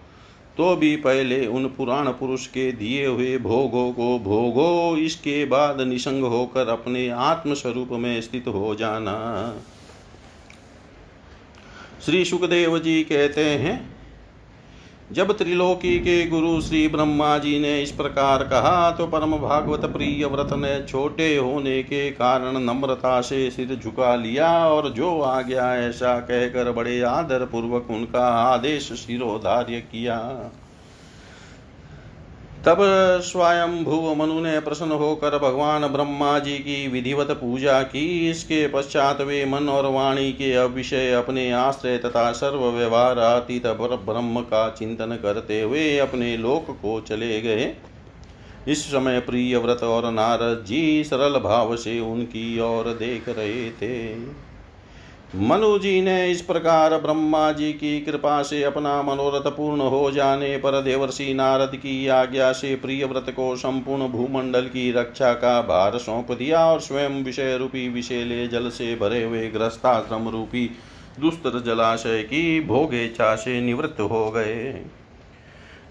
तो 0.58 0.74
भी 0.76 0.96
पहले 0.96 1.46
उन 1.46 1.66
पुराण 1.66 2.08
पुरुष 2.10 2.46
के 2.46 2.70
दिए 2.72 3.06
हुए 3.06 3.36
भोगों 3.38 3.92
को 3.92 4.18
भोगो, 4.18 4.96
इसके 4.96 5.44
बाद 5.44 5.80
निसंग 5.80 6.24
होकर 6.24 6.68
अपने 6.68 7.08
आत्म 7.08 7.54
स्वरूप 7.54 7.88
में 7.92 8.20
स्थित 8.20 8.48
हो 8.48 8.74
जाना। 8.74 9.14
श्री 12.04 12.24
सुखदेव 12.24 12.78
जी 12.78 13.02
कहते 13.04 13.44
हैं 13.44 13.97
जब 15.12 15.30
त्रिलोकी 15.32 15.98
के 15.98 16.26
गुरु 16.26 16.60
श्री 16.60 16.86
ब्रह्मा 16.88 17.36
जी 17.38 17.58
ने 17.58 17.80
इस 17.82 17.90
प्रकार 17.92 18.42
कहा 18.44 18.90
तो 18.90 19.06
परम 19.06 19.36
भागवत 19.38 19.84
प्रिय 19.86 20.26
व्रत 20.26 20.52
ने 20.52 20.72
छोटे 20.88 21.36
होने 21.36 21.82
के 21.82 22.10
कारण 22.10 22.58
नम्रता 22.60 23.20
से 23.20 23.50
सिर 23.50 23.74
झुका 23.74 24.14
लिया 24.16 24.52
और 24.68 24.88
जो 24.92 25.20
आ 25.20 25.40
गया 25.42 25.74
ऐसा 25.78 26.18
कहकर 26.20 26.72
बड़े 26.72 27.00
आदर 27.02 27.44
पूर्वक 27.44 27.90
उनका 27.90 28.26
आदेश 28.28 28.92
शिरोधार्य 28.96 29.80
किया। 29.92 30.18
तब 32.66 32.78
स्वयं 33.22 33.84
भुव 33.84 34.14
मनु 34.14 34.40
ने 34.40 34.58
प्रसन्न 34.60 34.92
होकर 34.92 35.38
भगवान 35.38 35.86
ब्रह्मा 35.86 36.38
जी 36.38 36.56
की 36.58 36.88
विधिवत 36.88 37.30
पूजा 37.30 37.82
की। 37.82 38.30
इसके 38.30 38.66
पश्चात 38.68 39.20
वे 39.20 39.44
मन 39.44 39.68
और 39.68 39.86
वाणी 39.86 40.32
के 40.32 40.52
अविषय 40.54 41.12
अपने 41.12 41.50
आश्रय 41.52 41.98
तथा 41.98 42.30
सर्व 42.32 42.64
व्यवहार 42.70 43.18
अतीत 43.18 43.66
ब्रह्म 43.66 44.40
का 44.40 44.68
चिंतन 44.70 45.18
करते 45.22 45.60
हुए 45.60 45.98
अपने 45.98 46.36
लोक 46.36 46.70
को 46.82 47.00
चले 47.00 47.40
गए। 47.40 47.72
इस 48.68 48.84
समय 48.86 49.20
प्रिय 49.20 49.56
व्रत 49.56 49.82
और 49.82 50.10
नारद 50.12 50.64
जी 50.64 51.04
सरल 51.04 51.38
भाव 51.40 51.76
से 51.76 51.98
उनकी 52.00 52.60
ओर 52.60 52.84
देख 52.94 53.28
रहे 53.28 53.70
थे। 53.72 54.14
मनु 55.36 55.78
जी 55.78 56.00
ने 56.02 56.30
इस 56.30 56.40
प्रकार 56.42 56.96
ब्रह्मा 56.98 57.52
जी 57.52 57.72
की 57.72 58.00
कृपा 58.00 58.42
से 58.42 58.62
अपना 58.62 59.02
मनोरथ 59.02 59.50
पूर्ण 59.50 59.80
हो 59.80 60.10
जाने 60.10 60.56
पर 60.56 60.82
देवर्षि 60.82 61.34
नारद 61.34 61.76
की 61.76 62.08
आज्ञा 62.08 62.52
से 62.52 62.74
प्रिय 62.76 63.04
व्रत 63.04 63.26
को 63.30 63.56
संपूर्ण 63.56 64.08
भूमंडल 64.08 64.60
की 64.60 64.92
रक्षा 64.92 65.32
का 65.32 65.60
भार 65.62 65.98
सौंप 65.98 66.32
दिया 66.32 66.64
और 66.66 66.80
स्वयं 66.80 67.24
विषय 67.24 67.56
रूपी 67.56 67.88
विषेले 67.88 68.46
जल 68.48 68.68
से 68.68 68.94
भरे 68.94 69.22
हुए 69.24 69.46
ग्रस्ताश्रम 69.48 70.28
रूपी 70.28 70.70
दुस्तर 71.20 71.62
जलाशय 71.62 72.22
की 72.22 72.60
भोगेच्छा 72.60 73.34
से 73.36 73.60
निवृत्त 73.60 74.00
हो 74.00 74.30
गए। 74.30 74.84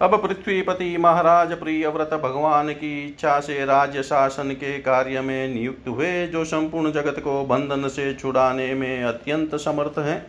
अब 0.02 0.16
पृथ्वीपति 0.24 0.98
महाराज 0.98 1.52
प्रिय 1.54 1.88
व्रत 1.88 2.10
भगवान 2.14 2.72
की 2.72 3.06
इच्छा 3.06 3.40
से 3.40 3.64
राज्य 3.66 4.04
शासन 4.04 4.52
के 4.52 4.78
कार्य 4.80 5.22
में 5.22 5.48
नियुक्त 5.48 5.88
हुए, 5.88 6.28
जो 6.28 6.44
संपूर्ण 6.46 6.92
जगत 6.92 7.20
को 7.20 7.44
बंधन 7.46 7.88
से 7.88 8.14
छुड़ाने 8.14 8.74
में 8.74 9.04
अत्यंत 9.04 9.56
समर्थ 9.56 9.98
है। 10.00 10.26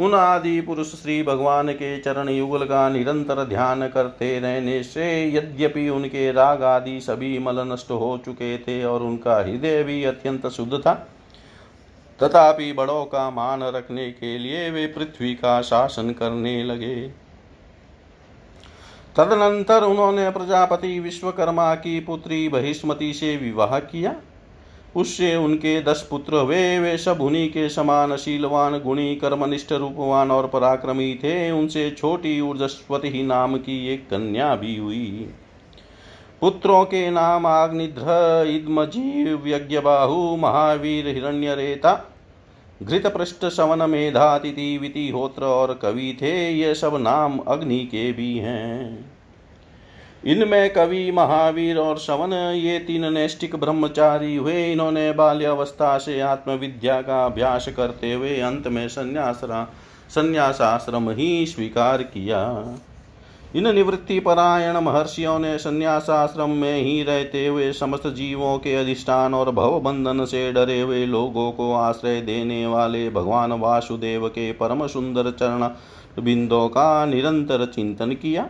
उन 0.00 0.14
आदि 0.14 0.60
पुरुष 0.60 0.92
श्री 0.92 1.22
भगवान 1.22 1.72
के 1.72 1.98
चरण 1.98 2.28
युगल 2.28 2.64
का 2.64 2.88
निरंतर 2.88 3.44
ध्यान 3.44 3.86
करते 3.88 4.38
रहने 4.40 4.82
से 4.82 5.08
यद्यपि 5.34 5.88
उनके 5.88 6.30
राग 6.32 6.62
आदि 6.62 7.00
सभी 7.00 7.38
मल 7.38 7.60
नष्ट 7.72 7.90
हो 7.90 8.20
चुके 8.24 8.56
थे 8.58 8.84
और 8.84 9.02
उनका 9.02 9.36
हृदय 9.36 9.82
भी 9.82 10.04
अत्यंत 10.04 10.46
शुद्ध 10.46 10.72
था। 10.78 10.94
तथापि 12.20 12.72
बड़ों 12.72 13.04
का 13.04 13.30
मान 13.30 13.62
रखने 13.62 14.10
के 14.10 14.38
लिए 14.38 14.70
वे 14.70 14.86
पृथ्वी 14.86 15.34
का 15.34 15.60
शासन 15.62 16.10
करने 16.12 16.62
लगे। 16.64 17.21
तदनंतर 19.16 19.84
उन्होंने 19.84 20.30
प्रजापति 20.30 21.00
विश्वकर्मा 21.00 21.74
की 21.74 22.00
पुत्री 22.00 22.48
बहिष्मति 22.48 23.12
से 23.12 23.36
विवाह 23.36 23.78
किया। 23.78 24.14
उससे 24.96 25.36
उनके 25.36 25.82
दस 25.82 26.06
पुत्र 26.10 26.36
वे 26.36 26.78
वे 26.78 26.98
सब 26.98 27.20
उन्हीं 27.20 27.48
के 27.48 27.68
समान 27.68 28.16
शीलवान, 28.16 28.78
गुणी, 28.78 29.16
कर्मनिष्ठ, 29.16 29.72
रूपवान 29.72 30.30
और 30.30 30.46
पराक्रमी 30.46 31.14
थे। 31.14 31.50
उनसे 31.50 31.90
छोटी 31.90 32.40
ऊर्जस्वती 32.40 33.08
ही 33.08 33.22
नाम 33.22 33.56
की 33.56 33.88
एक 33.88 34.06
कन्या 34.06 34.54
भी 34.56 34.76
हुई। 34.76 35.34
पुत्रों 36.40 36.84
के 36.84 37.10
नाम 37.10 37.46
आग्निध्र 37.46 38.44
इद्मजीव 38.48 39.48
यज्ञबाहु, 39.48 40.36
महावीर, 40.36 41.08
हिरण्यरेता 41.08 42.11
घृतपृष्ठ 42.82 43.44
सवन 43.46 43.90
मेधातिथि 43.90 44.78
वितिहोत्र 44.78 45.44
और 45.44 45.74
कवि 45.74 46.16
थे, 46.22 46.50
ये 46.50 46.74
सब 46.74 46.96
नाम 46.96 47.38
अग्नि 47.38 47.78
के 47.78 48.12
भी 48.12 48.36
हैं। 48.38 49.10
इनमें 50.24 50.72
कवि, 50.72 51.10
महावीर 51.10 51.78
और 51.78 51.98
शवन, 51.98 52.32
ये 52.54 52.78
तीन 52.78 53.12
नैष्टिक 53.12 53.56
ब्रह्मचारी 53.56 54.36
हुए। 54.36 54.72
इन्होंने 54.72 55.12
बाल्यावस्था 55.12 55.96
से 55.98 56.20
आत्मविद्या 56.20 57.00
का 57.02 57.24
अभ्यास 57.26 57.68
करते 57.68 58.12
हुए 58.12 58.38
अंत 58.40 58.66
में 58.66 58.86
संन्यासरा 58.88 59.64
संन्यासाश्रम 60.10 61.10
ही 61.10 61.46
स्वीकार 61.46 62.02
किया। 62.02 62.42
इन 63.56 63.74
निवृत्ति 63.74 64.18
परायण 64.20 64.76
महर्षियों 64.76 65.38
ने 65.38 65.56
संन्यासाश्रम 65.58 66.50
में 66.50 66.82
ही 66.82 67.02
रहते 67.02 67.46
हुए 67.46 67.72
समस्त 67.72 68.06
जीवों 68.06 68.58
के 68.58 68.74
अधिष्ठान 68.74 69.34
और 69.34 69.50
भव 69.50 69.78
बंधन 69.80 70.24
से 70.24 70.52
डरे 70.52 70.80
हुए 70.80 71.04
लोगों 71.06 71.50
को 71.52 71.72
आश्रय 71.74 72.20
देने 72.20 72.66
वाले 72.66 73.10
भगवान 73.10 73.52
वासुदेव 73.52 74.28
के 74.28 74.52
परम 74.52 74.86
सुंदर 74.86 75.30
चरण 75.30 75.68
बिंदों 76.22 76.68
का 76.68 77.04
निरंतर 77.06 77.66
चिंतन 77.66 78.12
किया। 78.12 78.48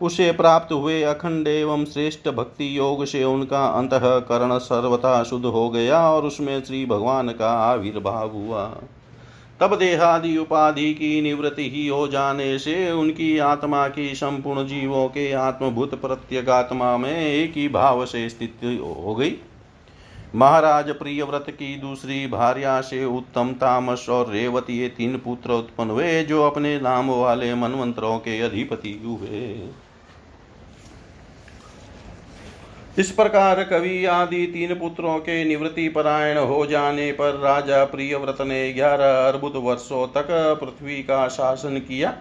उसे 0.00 0.30
प्राप्त 0.32 0.72
हुए 0.72 1.02
अखंड 1.02 1.48
एवं 1.48 1.84
श्रेष्ठ 1.84 2.28
भक्ति 2.28 2.78
योग 2.78 3.04
से 3.04 3.24
उनका 3.24 3.66
अंतकरण 3.66 4.58
सर्वथा 4.58 5.22
शुद्ध 5.22 5.44
हो 5.46 5.68
गया 5.70 6.08
और 6.10 6.24
उसमें 6.24 6.62
श्री 6.64 6.86
भगवान 6.86 7.28
का 7.28 7.50
आविर्भाव 7.50 8.30
हुआ। 8.30 8.64
तब 9.60 9.78
देहादि 9.78 10.36
उपाधि 10.38 10.94
की 10.94 11.20
निवृत्ति 11.20 11.70
ही 11.70 11.86
हो 11.88 12.06
जाने 12.08 12.58
से 12.58 12.90
उनकी 12.92 13.38
आत्मा 13.38 13.88
की 13.88 14.14
संपूर्ण 14.14 14.66
जीवों 14.66 15.08
के 15.08 15.32
आत्मभूत 15.32 15.94
प्रत्यगात्मा 15.94 16.96
में 16.96 17.26
एक 17.26 17.52
ही 17.56 17.68
भाव 17.68 18.04
से 18.06 18.28
स्थित 18.28 18.56
हो 18.80 19.14
गई। 19.14 19.36
महाराज 20.34 20.90
प्रियव्रत 20.90 21.46
की 21.48 21.76
दूसरी 21.76 22.26
भार्या 22.26 22.80
से 22.80 23.04
उत्तम 23.04 23.52
तामस 23.52 24.06
और 24.10 24.30
रेवती 24.30 24.78
ये 24.78 24.88
तीन 24.88 25.16
पुत्र 25.16 25.52
उत्पन्न 25.52 25.90
हुए, 25.90 26.22
जो 26.22 26.42
अपने 26.42 26.80
नाम 26.80 27.10
वाले 27.10 27.54
मनवंतरों 27.54 28.18
के 28.18 28.40
अधिपति 28.40 29.00
हुए। 29.04 29.68
इस 32.98 33.10
प्रकार 33.10 33.62
कवि 33.64 34.04
आदि 34.04 34.44
तीन 34.46 34.74
पुत्रों 34.74 35.18
के 35.18 35.44
निवृत्ति 35.44 35.88
परायण 35.88 36.38
हो 36.38 36.66
जाने 36.66 37.10
पर 37.12 37.38
राजा 37.40 37.84
प्रियव्रत 37.84 38.40
ने 38.40 38.72
ग्यारह 38.72 39.14
अर्बुद 39.28 39.52
वर्षों 39.56 40.06
तक 40.08 40.28
पृथ्वी 40.60 41.02
का 41.02 41.26
शासन 41.28 41.78
किया, 41.78 42.14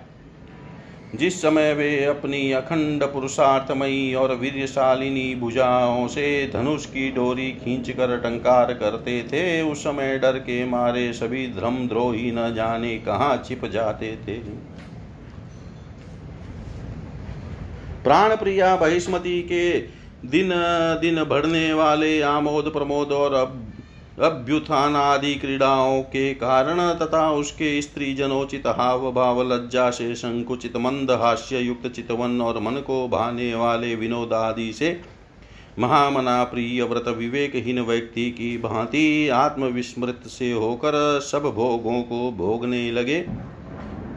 जिस 1.15 1.41
समय 1.41 1.73
वे 1.73 2.03
अपनी 2.05 2.51
अखंड 2.51 3.03
पुरुषार्थमयी 3.03 4.13
और 4.13 4.36
वीरशालिनी 4.36 5.36
भुजाओं 5.36 6.07
से 6.07 6.51
धनुष 6.53 6.86
की 6.86 7.09
डोरी 7.12 7.51
खींचकर 7.53 8.17
टंकार 8.17 8.73
करते 8.73 9.21
थे, 9.23 9.62
उस 9.62 9.83
समय 9.83 10.17
डर 10.19 10.39
के 10.39 10.63
मारे 10.65 11.12
सभी 11.13 11.47
धर्म 11.53 11.88
द्रोही 11.88 12.31
न 12.31 12.53
जाने 12.55 12.97
कहाँ 12.97 13.43
छिप 13.45 13.65
जाते 13.65 14.15
थे। 14.27 14.39
प्राण 18.03 18.36
प्रिया 18.36 18.75
बहिष्मति 18.75 19.41
के 19.41 20.02
दिन 20.25 20.49
दिन 21.01 21.23
बढ़ने 21.23 21.73
वाले 21.73 22.21
आमोद 22.21 22.71
प्रमोद 22.73 23.12
और 23.12 23.33
अभ्युत्थान 24.21 24.95
आदि 24.95 25.33
क्रीड़ाओं 25.36 26.01
के 26.01 26.33
कारण 26.33 26.79
तथा 26.93 27.29
उसके 27.31 27.81
स्त्री 27.81 28.13
जनोचित 28.13 28.67
हाव 28.67 29.12
भाव 29.12 29.41
लज्जा 29.43 29.89
से 29.89 30.15
संकुचित 30.15 30.77
मंद 30.77 31.12
हास्य 31.12 31.59
युक्त 31.59 31.88
चितवन 31.88 32.41
और 32.41 32.59
मन 32.59 32.79
को 32.88 33.07
भाने 33.07 33.55
वाले 33.55 33.95
विनोद 33.95 34.33
आदि 34.33 34.71
से 34.73 34.99
महामना 35.79 36.43
प्रिय 36.43 36.83
व्रत 36.83 37.07
विवेकहीन 37.07 37.81
व्यक्ति 37.81 38.29
की 38.31 38.57
भांति 38.57 39.29
आत्मविस्मृत 39.29 40.27
से 40.27 40.51
होकर 40.51 41.19
सब 41.21 41.51
भोगों 41.55 42.01
को 42.01 42.31
भोगने 42.31 42.91
लगे। 42.91 43.25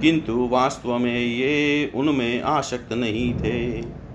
किंतु 0.01 0.49
वास्तव 0.53 0.99
में 0.99 1.19
ये 1.19 1.93
उनमें 1.95 2.43
आसक्त 2.43 2.93
नहीं 2.93 3.33
थे। 3.35 4.06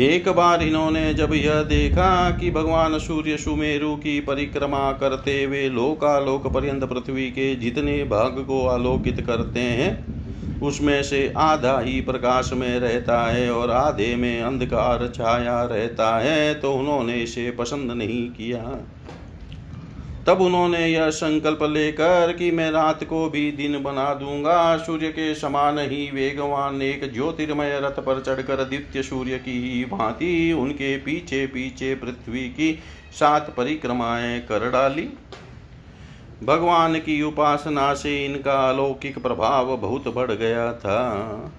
एक 0.00 0.28
बार 0.28 0.62
इन्होंने 0.62 1.12
जब 1.14 1.32
यह 1.34 1.62
देखा 1.62 2.30
कि 2.30 2.50
भगवान 2.50 2.98
सूर्य 2.98 3.36
सुमेरु 3.36 3.94
की 3.96 4.18
परिक्रमा 4.20 4.92
करते 4.92 5.42
हुए 5.44 5.68
लोकालोक 5.68 6.46
पर्यंत 6.46 6.84
पृथ्वी 6.84 7.26
के 7.30 7.54
जितने 7.54 8.02
भाग 8.04 8.38
को 8.46 8.66
आलोकित 8.66 9.20
करते 9.20 9.60
हैं, 9.60 10.60
उसमें 10.60 11.02
से 11.02 11.32
आधा 11.36 11.78
ही 11.80 12.00
प्रकाश 12.00 12.52
में 12.52 12.78
रहता 12.80 13.20
है 13.26 13.50
और 13.52 13.70
आधे 13.70 14.14
में 14.16 14.42
अंधकार 14.42 15.06
छाया 15.14 15.62
रहता 15.64 16.16
है 16.18 16.54
तो 16.54 16.72
उन्होंने 16.72 17.16
इसे 17.16 17.50
पसंद 17.50 17.92
नहीं 17.92 18.28
किया। 18.30 18.62
तब 20.26 20.40
उन्होंने 20.40 20.86
यह 20.86 21.08
संकल्प 21.10 21.62
लेकर 21.62 22.32
कि 22.32 22.50
मैं 22.50 22.70
रात 22.70 23.04
को 23.04 23.28
भी 23.30 23.50
दिन 23.52 23.82
बना 23.82 24.14
दूँगा। 24.14 24.76
सूर्य 24.76 25.08
के 25.08 25.34
समान 25.34 25.78
ही 25.78 26.10
वेगवान 26.10 26.82
एक 26.82 27.12
ज्योतिर्मय 27.12 27.80
रथ 27.82 28.00
पर 28.00 28.20
चढ़कर 28.20 28.64
द्वितीय 28.64 29.02
सूर्य 29.02 29.38
की 29.38 29.60
ही 29.62 29.84
भांति 29.84 30.52
उनके 30.52 30.96
पीछे 30.96 31.46
पीछे 31.46 31.94
पृथ्वी 31.94 32.48
की 32.48 32.78
सात 33.12 33.54
परिक्रमाएँ 33.56 34.40
कर 34.40 34.70
डाली। 34.70 35.08
भगवान 36.44 36.98
की 36.98 37.22
उपासना 37.22 37.94
से 37.94 38.24
इनका 38.24 38.68
अलौकिक 38.68 39.18
प्रभाव 39.18 39.76
बहुत 39.76 40.08
बढ़ 40.08 40.32
गया 40.32 40.72
था। 40.72 41.52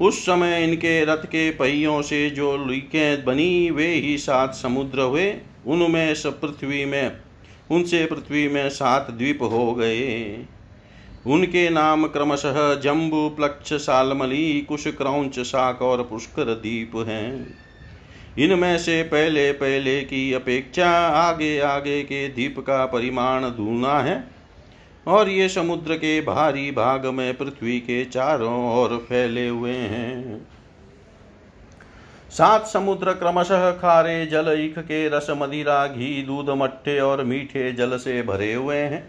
उस 0.00 0.22
समय 0.22 0.64
इनके 0.64 1.04
रथ 1.04 1.24
के 1.24 1.50
पहियों 1.50 2.02
से 2.02 2.30
जो 2.30 2.66
लिकें 2.66 3.24
बनी, 3.24 3.70
वे 3.70 3.86
ही 3.86 4.18
सात 4.18 4.54
समुद्र 4.54 5.00
हुए। 5.00 5.34
उनमें 5.66 6.14
पृथ्वी 6.26 6.84
में 6.84 7.29
उनसे 7.70 8.04
पृथ्वी 8.06 8.48
में 8.48 8.68
सात 8.70 9.10
द्वीप 9.10 9.42
हो 9.42 9.72
गए। 9.74 10.44
उनके 11.26 11.68
नाम 11.70 12.06
क्रमशः 12.06 12.74
जम्बू, 12.74 13.28
प्लक्ष, 13.28 13.72
सालमली, 13.72 14.60
कुश, 14.60 14.86
क्रौच 14.86 15.38
शाक 15.40 15.82
और 15.82 16.02
पुष्कर 16.02 16.44
द्वीप 16.44 16.96
हैं। 17.08 17.58
इनमें 18.38 18.78
से 18.78 19.02
पहले 19.02 19.50
पहले 19.52 20.00
की 20.00 20.32
अपेक्षा 20.32 20.90
आगे 21.08 21.58
आगे 21.60 22.02
के 22.02 22.28
द्वीप 22.28 22.58
का 22.58 22.84
परिमाण 22.86 23.44
दूना 23.44 23.98
है 24.00 24.24
और 25.06 25.28
ये 25.28 25.48
समुद्र 25.48 25.94
के 25.94 26.20
भारी 26.20 26.70
भाग 26.70 27.06
में 27.06 27.36
पृथ्वी 27.36 27.78
के 27.80 28.04
चारों 28.04 28.78
ओर 28.78 28.96
फैले 29.08 29.48
हुए 29.48 29.72
हैं। 29.72 30.46
सात 32.30 32.66
समुद्र 32.66 33.12
क्रमशः 33.12 33.70
खारे 33.70 34.26
जल 34.26 34.54
ईख 34.58 34.78
के 34.78 35.08
रस 35.08 35.26
मदिरा 35.30 35.86
घी, 35.86 36.22
दूध 36.22 36.50
मट्टे 36.50 36.98
और 37.00 37.22
मीठे 37.24 37.72
जल 37.72 37.96
से 37.96 38.22
भरे 38.22 38.52
हुए 38.54 38.76
हैं। 38.76 39.02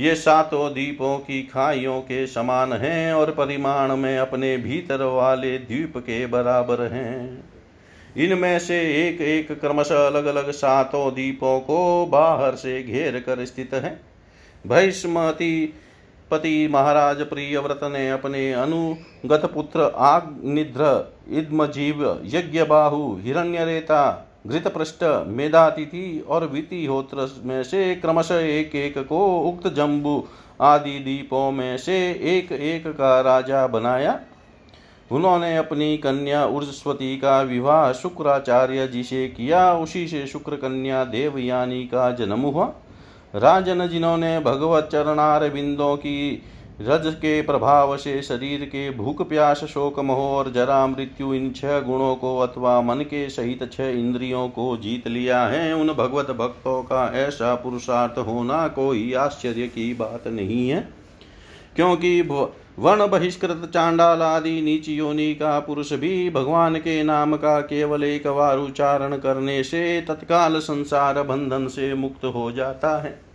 ये 0.00 0.14
सातों 0.14 0.70
दीपों 0.72 1.18
की 1.18 1.42
खाइयों 1.42 2.00
के 2.00 2.26
समान 2.26 2.72
हैं 2.72 3.12
और 3.12 3.30
परिमाण 3.30 3.96
में 3.96 4.18
अपने 4.18 4.56
भीतर 4.56 5.02
वाले 5.02 5.58
द्वीप 5.58 5.96
के 5.96 6.26
बराबर 6.26 6.82
हैं। 6.82 7.44
इनमें 8.16 8.58
से 8.58 8.80
एक 9.08 9.20
एक 9.20 9.60
क्रमशः 9.60 10.06
अलग 10.06 10.26
अलग 10.26 10.50
सातों 10.50 11.10
दीपों 11.14 11.58
को 11.60 12.06
बाहर 12.06 12.54
से 12.54 12.82
घेर 12.82 13.18
कर 13.20 13.44
स्थित 13.44 13.74
है। 13.74 14.00
भैष्मती 14.66 15.74
पति 16.30 16.68
महाराज 16.70 17.20
प्रियव्रत 17.22 17.80
ने 17.82 18.10
अपने 18.10 18.52
अनुगत 18.52 19.50
पुत्र 19.54 19.90
आग्निध्र 19.96 21.12
इद्मजीव 21.30 22.22
यज्ञ 22.24 22.62
बाहु 22.62 23.16
हिरण्यरेता 23.16 24.22
घृतपृष्ठ 24.46 25.04
मेधातिथि 25.26 26.24
और 26.28 26.46
वितिहोत्र 26.46 27.28
में 27.44 27.62
से 27.62 27.94
क्रमशः 27.94 28.38
एक 28.38 28.74
एक 28.74 28.98
को 28.98 29.40
उक्त 29.40 29.68
जम्बू 29.74 30.24
आदि 30.60 30.98
दीपों 30.98 31.50
में 31.52 31.76
से 31.78 31.96
एक 32.36 32.52
एक 32.52 32.86
का 32.86 33.20
राजा 33.20 33.66
बनाया। 33.66 34.20
उन्होंने 35.10 35.56
अपनी 35.56 35.96
कन्या 35.96 36.44
उर्जस्वती 36.46 37.16
का 37.16 37.40
विवाह 37.42 37.92
शुक्राचार्य 37.92 38.86
जी 38.88 39.02
से 39.02 39.26
किया। 39.28 39.72
उसी 39.74 40.06
से 40.08 40.26
शुक्र 40.26 40.56
कन्या 40.56 41.04
देवयानी 41.04 41.84
का 41.84 42.10
जन्म 42.10 42.40
हुआ। 42.40 42.72
राजन 43.36 43.88
जिन्होंने 43.88 44.40
भगवत 44.40 44.88
चरणार 44.92 45.48
बिंदों 45.50 45.96
की 45.96 46.42
रज 46.80 47.14
के 47.14 47.42
प्रभाव 47.42 47.96
से 47.96 48.22
शरीर 48.22 48.64
के 48.64 48.90
भूख 48.90 49.28
प्यास, 49.28 49.64
शोक 49.64 50.00
मोह 50.00 50.16
और 50.16 50.50
जरा, 50.52 50.86
मृत्यु, 50.86 51.34
इन 51.34 51.50
छह 51.50 51.80
गुणों 51.80 52.14
को 52.14 52.38
अथवा 52.38 52.80
मन 52.80 52.94
के 52.94 53.28
सहित 53.28 53.72
छह 53.72 53.88
इंद्रियों 53.88 54.48
को 54.48 54.76
जीत 54.76 55.08
लिया 55.08 55.46
है, 55.46 55.72
उन 55.74 55.88
भगवत 55.88 56.30
भक्तों 56.30 56.82
का 56.82 57.12
ऐसा 57.14 57.54
पुरुषार्थ 57.54 58.18
होना 58.18 58.68
कोई 58.68 59.12
आश्चर्य 59.12 59.66
की 59.66 59.94
बात 59.94 60.28
नहीं 60.28 60.68
है। 60.68 60.88
क्योंकि 61.76 62.20
वर्ण 62.78 63.06
बहिष्कृत 63.06 63.70
चांडाल 63.74 64.22
आदि 64.22 64.60
नीच 64.62 64.88
योनि 64.88 65.34
का 65.34 65.60
पुरुष 65.60 65.92
भी 65.92 66.30
भगवान 66.30 66.76
के 66.76 67.02
नाम 67.02 67.36
का 67.36 67.60
केवल 67.60 68.04
एक 68.04 68.26
बार 68.28 68.58
उच्चारण 68.58 69.16
करने 69.16 69.62
से 69.62 70.00
तत्काल 70.00 70.58
संसार 70.58 71.22
बंधन 71.22 71.66
से 71.66 71.94
मुक्त 71.94 72.24
हो 72.24 72.52
जाता 72.52 73.02
है। 73.02 73.25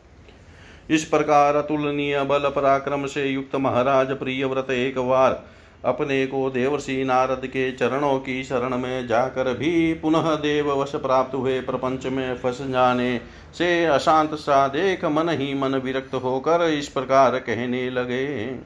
इस 0.91 1.04
प्रकार 1.04 1.56
अतुलनीय 1.56 2.21
बल 2.23 2.49
पराक्रम 2.49 3.06
से 3.06 3.25
युक्त 3.25 3.56
महाराज 3.56 4.12
प्रियव्रत 4.12 4.71
एक 4.71 4.99
बार 4.99 5.43
अपने 5.86 6.25
को 6.27 6.49
देवर्षि 6.49 7.04
नारद 7.04 7.45
के 7.45 7.71
चरणों 7.71 8.17
की 8.19 8.43
शरण 8.43 8.77
में 8.77 9.08
जाकर 9.08 9.54
भी 9.54 9.93
पुनः 9.93 10.36
देववश 10.36 10.91
प्राप्त 10.95 11.36
हुए 11.36 11.60
प्रपंच 11.62 12.06
में 12.06 12.36
फंस 12.38 12.58
जाने 12.62 13.19
से 13.58 13.86
अशांत 13.86 14.34
सा 14.36 14.67
देख 14.67 15.06
मन 15.06 15.30
ही 15.30 15.54
मन 15.54 15.75
विरक्त 15.75 16.13
होकर 16.13 16.67
इस 16.69 16.88
प्रकार 16.88 17.38
कहने 17.39 17.89
लगे। 17.89 18.60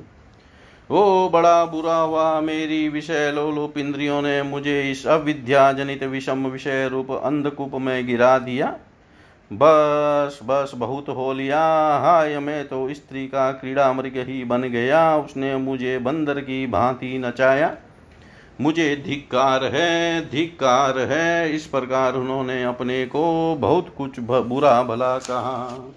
ओ 0.90 1.30
बड़ा 1.30 1.66
बुरा 1.66 1.96
हुआ 1.96 2.42
मेरी 2.42 2.88
विषय 2.90 3.32
लोलुप 3.36 3.78
इंद्रियों 3.78 4.22
ने 4.22 4.42
मुझे 4.44 4.82
इस 4.92 5.06
अविद्या 5.08 5.72
जनित 5.72 6.04
विषम 6.04 6.48
विषय 6.48 6.88
रूप 6.88 7.12
अंधकूप 7.12 7.76
में 7.76 8.06
गिरा 8.08 8.38
दिया। 8.40 8.76
बस 9.54 10.40
बस 10.44 10.72
बहुत 10.76 11.10
हो 11.10 11.34
लिया। 11.34 11.64
हाय, 11.98 12.40
मैं 12.40 12.68
तो 12.68 12.94
स्त्री 12.94 13.28
का 13.28 13.52
क्रीड़ा 13.52 13.94
मृग 13.94 14.14
ही 14.18 14.44
बन 14.44 14.62
गया। 14.62 15.18
उसने 15.18 15.56
मुझे 15.58 15.98
बंदर 15.98 16.40
की 16.40 16.68
भांति 16.68 17.18
नचाया। 17.18 17.76
मुझे 18.62 19.04
धिक्कार 19.06 19.66
है 19.66 20.22
धिक्कार 20.30 21.00
है। 21.00 21.56
इस 21.56 21.66
प्रकार 21.66 22.14
उन्होंने 22.14 22.64
अपने 22.64 23.06
को 23.06 23.56
बहुत 23.56 23.94
कुछ 23.98 24.20
बुरा 24.20 24.84
भला 24.84 25.18
कहा। 25.18 25.92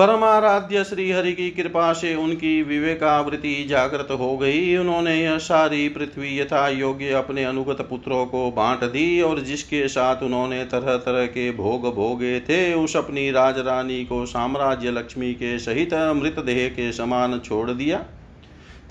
परमाराध्य 0.00 0.82
श्री 0.84 1.10
हरि 1.10 1.32
की 1.32 1.50
कृपा 1.50 1.92
से 1.92 2.14
उनकी 2.14 2.62
विवेकावृत्ति 2.62 3.66
जागृत 3.70 4.10
हो 4.10 4.36
गई। 4.36 4.76
उन्होंने 4.76 5.16
यह 5.22 5.36
सारी 5.38 5.88
पृथ्वी 5.88 6.38
यथा 6.38 6.68
योग्य 6.68 7.10
अपने 7.10 7.44
अनुगत 7.44 7.80
पुत्रों 7.90 8.24
को 8.26 8.50
बांट 8.50 8.84
दी 8.84 9.20
और 9.22 9.40
जिसके 9.40 9.88
साथ 9.88 10.22
उन्होंने 10.22 10.62
तरह 10.64 10.96
तरह 10.96 11.26
के 11.26 11.50
भोग 11.52 11.84
भोगे 11.94 12.40
थे, 12.40 12.74
उस 12.74 12.96
अपनी 12.96 13.30
राजरानी 13.30 14.04
को 14.04 14.24
साम्राज्य 14.26 14.90
लक्ष्मी 14.90 15.32
के 15.34 15.58
सहित 15.58 15.94
मृतदेह 15.94 16.68
के 16.68 16.90
समान 16.92 17.38
छोड़ 17.38 17.70
दिया। 17.70 17.98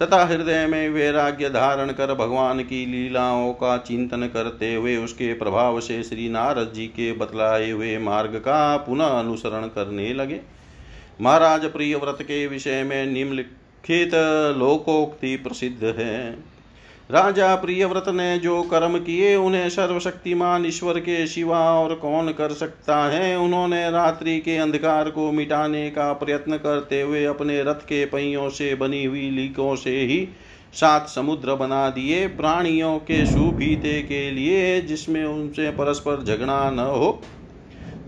तथा 0.01 0.23
हृदय 0.25 0.65
में 0.67 0.89
वैराग्य 0.89 1.49
धारण 1.49 1.91
कर 1.91 2.13
भगवान 2.13 2.59
की 2.59 2.85
लीलाओं 2.85 3.51
का 3.53 3.75
चिंतन 3.77 4.27
करते 4.27 4.73
हुए 4.75 4.95
उसके 4.97 5.33
प्रभाव 5.33 5.79
से 5.79 6.01
श्री 6.03 6.29
नारद 6.29 6.71
जी 6.75 6.87
के 6.91 7.11
बतलाए 7.13 7.71
हुए 7.71 7.97
मार्ग 7.97 8.35
का 8.39 8.77
पुनः 8.77 9.19
अनुसरण 9.19 9.67
करने 9.67 10.13
लगे। 10.13 10.58
महाराज 11.21 11.65
प्रिय 11.65 11.95
व्रत 11.95 12.17
के 12.21 12.47
विषय 12.47 12.83
में 12.83 13.05
निम्नलिखित 13.05 14.11
लोकोक्ति 14.57 15.35
प्रसिद्ध 15.35 15.95
है। 15.99 16.31
राजा 17.11 17.55
प्रियव्रत 17.55 18.05
ने 18.07 18.37
जो 18.37 18.61
कर्म 18.63 18.97
किए, 18.97 19.35
उन्हें 19.35 19.69
सर्वशक्तिमान 19.69 20.65
ईश्वर 20.65 20.99
के 20.99 21.27
शिवा 21.27 21.59
और 21.73 21.95
कौन 21.95 22.31
कर 22.31 22.51
सकता 22.51 22.97
है? 23.05 23.39
उन्होंने 23.39 23.91
रात्रि 23.91 24.39
के 24.39 24.57
अंधकार 24.57 25.09
को 25.09 25.31
मिटाने 25.31 25.89
का 25.89 26.13
प्रयत्न 26.13 26.57
करते 26.57 27.01
हुए 27.01 27.25
अपने 27.25 27.63
रथ 27.63 27.83
के 27.83 28.05
पहियों 28.05 28.49
से 28.49 28.75
बनी 28.75 29.05
हुई 29.05 29.29
लीकों 29.29 29.75
से 29.75 29.99
ही 30.01 30.27
सात 30.73 31.07
समुद्र 31.07 31.55
बना 31.55 31.89
दिए, 31.89 32.27
प्राणियों 32.27 32.97
के 32.97 33.25
सुभीते 33.25 34.01
के 34.01 34.31
लिए 34.31 34.81
जिसमें 34.81 35.25
उनसे 35.25 35.69
परस्पर 35.69 36.23
झगड़ा 36.23 36.71
न 36.71 36.79
हो। 36.79 37.21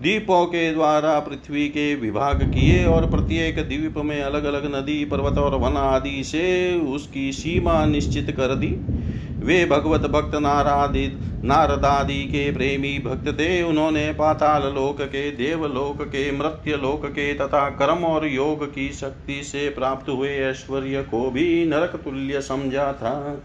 द्वीपों 0.02 0.46
के 0.46 0.74
द्वारा 0.74 1.20
पृथ्वी 1.20 1.68
के 1.70 1.94
विभाग 1.96 2.42
किए 2.44 2.86
और 2.86 3.10
प्रत्येक 3.10 3.56
द्वीप 3.56 3.98
में 3.98 4.22
अलग 4.22 4.44
अलग 4.44 4.66
नदी, 4.76 5.04
पर्वत 5.06 5.38
और 5.38 5.56
वन 5.56 5.78
आदि 5.78 6.24
से 6.24 6.80
उसकी 6.88 7.32
सीमा 7.32 7.86
निश्चित 7.86 8.32
कर 8.32 8.56
दी। 8.56 8.68
वे 9.46 9.66
भगवत 9.66 10.02
भक्त 10.02 10.36
नारादित 10.36 11.20
नारदादि 11.44 12.24
के 12.24 12.52
प्रेमी 12.52 12.98
भक्त 13.00 13.32
थे। 13.34 13.62
उन्होंने 13.64 14.12
पाताल 14.14 14.64
लोक 14.74 15.02
के 15.02 15.30
देवलोक 15.32 16.02
के, 16.02 16.32
मृत्य 16.32 16.78
लोक 16.78 17.06
के 17.06 17.34
तथा 17.34 17.70
कर्म 17.70 18.04
और 18.06 18.28
योग 18.28 18.66
की 18.66 18.92
शक्ति 18.92 19.42
से 19.44 19.70
प्राप्त 19.70 20.10
हुए 20.10 20.36
ऐश्वर्य 20.40 21.04
को 21.04 21.30
भी 21.32 21.66
नरक 21.66 21.96
तुल्य 21.96 22.42
समझा 22.42 22.92
था। 22.94 23.42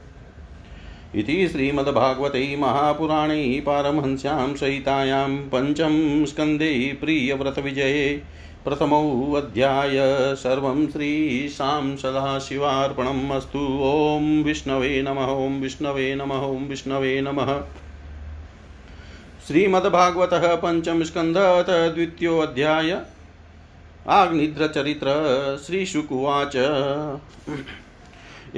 इति 1.16 1.48
श्रीमद्भागवते 1.48 2.57
महापुराणे 2.57 3.62
पारमहंस्यां 3.66 4.55
सहितायां 4.55 5.29
पञ्चम 5.52 6.24
स्कन्धे 6.24 6.98
प्रियव्रतविजये 7.00 8.22
प्रथमोऽध्याय 8.64 9.96
सर्वं 10.35 10.87
श्रीशां 10.87 11.96
सदाशिवार्पणम् 11.96 13.31
अस्तु। 13.31 13.59
ॐ 13.83 14.42
विष्णवे 14.44 15.02
नमः, 15.02 15.33
ॐ 15.37 15.61
विष्णवे 15.61 16.14
नमः, 16.14 16.46
ॐ 16.46 16.66
विष्णवे 16.68 17.20
नमः। 17.20 17.61
श्रीमद्भागवतः 19.46 20.55
स्कन्धत 21.02 21.70
द्वितीयोऽध्याय 21.94 23.00
आग्निद्रचरित्र 24.09 25.09
श्रीशुकुवाच 25.66 26.57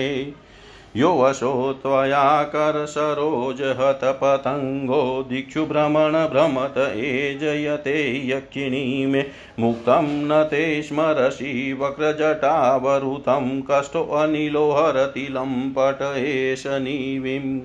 यो 0.95 1.13
वशो 1.13 1.73
त्वया 1.73 2.43
करसरोजहतपतङ्गो 2.43 5.25
दिक्षु 5.29 5.65
भ्रमणभ्रमत 5.65 6.93
एजयते 6.95 8.27
यक्षिणी 8.27 9.05
मे। 9.05 9.25
मुक्तं 9.59 10.27
न 10.27 10.43
ते 10.43 10.83
स्मरसि 10.83 11.73
वक्रजटावरुतं 11.73 13.61
कष्टोऽनिलो 13.61 14.71
हरतिलं 14.71 15.69
पट 15.69 16.17
एष 16.17 16.67
निविम् 16.67 17.59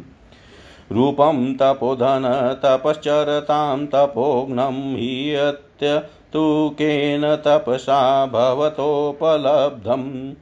रूपं 0.92 1.54
तपोधन 1.54 2.56
तपश्चरतां 2.64 3.86
तपोघ्नं 3.86 4.96
हीयत्य 4.96 6.02
तु 6.32 6.70
केन 6.74 7.36
तपसा 7.36 8.26
भवतोपलब्धम्। 8.26 10.32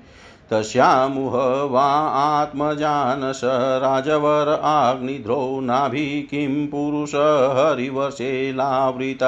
तस्यामुह 0.51 1.37
वा 1.73 1.87
आत्मजानस 2.23 3.41
राजवर 3.85 4.49
आग्निद्रौ 4.63 5.61
नाभि 5.61 6.29
किं 6.31 6.67
पुरुष 6.67 7.15
हरिवशेलावृत 7.59 9.23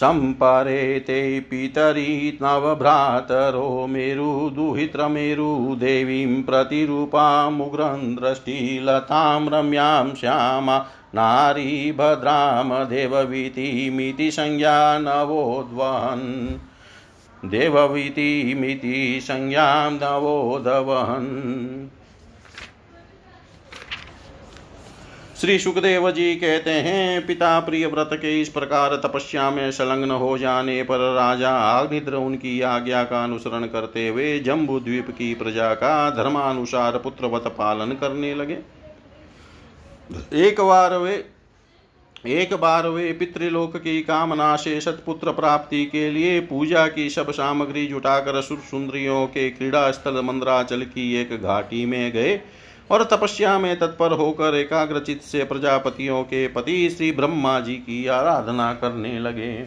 सम्परेते 0.00 1.40
पितरी 1.40 2.38
नवभ्रातरो 2.42 3.86
मेरुदुहित्रमेरुदेवीं 3.86 6.42
प्रतिरूपामुग्रं 6.42 8.14
दृष्टिलतां 8.14 9.48
रम्यां 9.48 10.14
श्यामा 10.14 10.86
नारी 11.14 11.92
भद्रां 11.92 12.88
देववीतिमिति 12.88 14.30
संज्ञा 14.30 14.98
नवोद्वहन् 14.98 16.58
देववीतिमिति 17.50 19.20
संज्ञां 19.22 19.92
नवोदवहन् 19.92 21.97
श्री 25.40 25.58
सुखदेव 25.58 26.10
जी 26.10 26.34
कहते 26.36 26.70
हैं, 26.70 27.26
पिता 27.26 27.58
प्रिय 27.60 27.86
व्रत 27.86 28.10
के 28.12 28.40
इस 28.40 28.48
प्रकार 28.48 28.94
तपस्या 28.96 29.50
में 29.50 29.70
संलग्न 29.70 30.10
हो 30.10 30.38
जाने 30.38 30.82
पर 30.82 30.98
राजा 31.14 31.50
आग्निद्र 31.50 32.14
उनकी 32.14 32.60
आज्ञा 32.60 33.02
का 33.04 33.22
अनुसरण 33.24 33.66
करते 33.66 34.08
हुए 34.08 34.38
जम्बू 34.38 34.80
द्वीप 34.80 35.10
की 35.10 35.32
प्रजा 35.34 35.72
का 35.74 36.10
धर्मानुसार 36.10 36.98
पुत्रवत 36.98 37.46
पालन 37.48 37.92
करने 37.92 38.34
लगे। 38.34 38.58
एक 40.46 40.60
बार 40.60 40.96
वे, 40.96 41.24
एक 42.26 42.54
बार 42.54 42.88
वे 42.88 43.12
पितृलोक 43.12 43.76
की 43.76 44.00
कामना 44.02 44.54
से 44.56 44.80
सतपुत्र 44.80 45.32
प्राप्ति 45.32 45.86
के 45.86 46.10
लिए 46.10 46.40
पूजा 46.40 46.86
की 46.86 47.10
सब 47.10 47.30
सामग्री 47.30 47.86
जुटाकर 47.86 48.42
सुर 48.42 48.58
सुंदरियों 48.70 49.26
के 49.26 49.50
क्रीड़ा 49.50 49.90
स्थल 49.90 50.20
मंद्राचल 50.24 50.82
की 50.82 51.14
एक 51.16 51.42
घाटी 51.42 51.86
में 51.86 52.12
गए। 52.12 52.40
और 52.90 53.04
तपस्या 53.04 53.58
में 53.58 53.78
तत्पर 53.78 54.12
होकर 54.12 54.54
एकाग्रचित 54.54 55.22
से 55.22 55.44
प्रजापतियों 55.44 56.22
के 56.22 56.46
पति 56.48 56.88
श्री 56.90 57.10
ब्रह्मा 57.12 57.58
जी 57.60 57.74
की 57.74 58.06
आराधना 58.06 58.72
करने 58.74 59.18
लगे। 59.18 59.66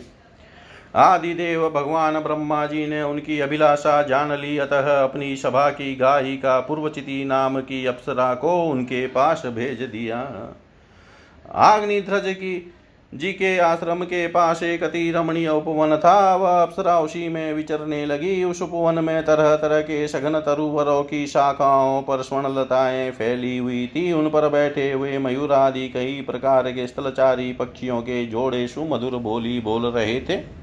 आदिदेव 0.96 1.70
भगवान 1.70 2.20
ब्रह्मा 2.20 2.66
जी 2.66 2.88
ने 2.88 3.02
उनकी 3.04 3.40
अभिलाषा 3.40 4.02
जान 4.04 4.32
ली, 4.32 4.58
अतः 4.58 5.04
अपनी 5.04 5.36
सभा 5.36 5.70
की 5.70 5.96
गायिका 5.96 6.60
पूर्वचिति 6.60 7.24
नाम 7.26 7.60
की 7.62 7.86
अप्सरा 7.86 8.34
को 8.34 8.64
उनके 8.64 9.08
पास 9.08 9.44
भेज 9.46 9.82
दिया। 9.82 10.20
आग्निध्रज 11.52 12.34
की 12.34 12.74
जी 13.14 13.32
के 13.34 13.58
आश्रम 13.60 14.04
के 14.04 14.28
पास 14.28 14.62
एक 14.64 14.84
अति 14.84 15.12
रमणीय 15.12 15.50
उपवन 15.50 15.96
था। 15.98 16.36
वह 16.36 16.62
अप्सरा 16.62 17.00
उसी 17.00 17.28
में 17.30 17.54
विचरने 17.54 18.06
लगी। 18.06 18.44
उस 18.44 18.62
उपवन 18.62 19.04
में 19.04 19.26
तरह 19.26 19.56
तरह 19.56 19.82
के 19.82 20.08
सघन 20.08 20.40
तरुवरों 20.40 21.04
की 21.04 21.28
शाखाओं 21.28 22.02
पर 22.02 22.22
स्वर्ण 22.22 22.54
लताएँ 22.60 23.12
फैली 23.12 23.58
हुई 23.58 23.86
थी। 23.88 24.12
उन 24.14 24.30
पर 24.30 24.50
बैठे 24.50 24.92
हुए 24.92 25.18
मयूर 25.18 25.52
आदि 25.52 25.88
कई 25.90 26.22
प्रकार 26.22 26.72
के 26.72 26.88
स्थलचारी 26.88 27.52
पक्षियों 27.54 28.02
के 28.02 28.26
जोड़े 28.26 28.68
सुमधुर 28.68 29.18
बोली 29.20 29.60
बोल 29.60 29.86
रहे 29.86 30.20
थे। 30.20 30.61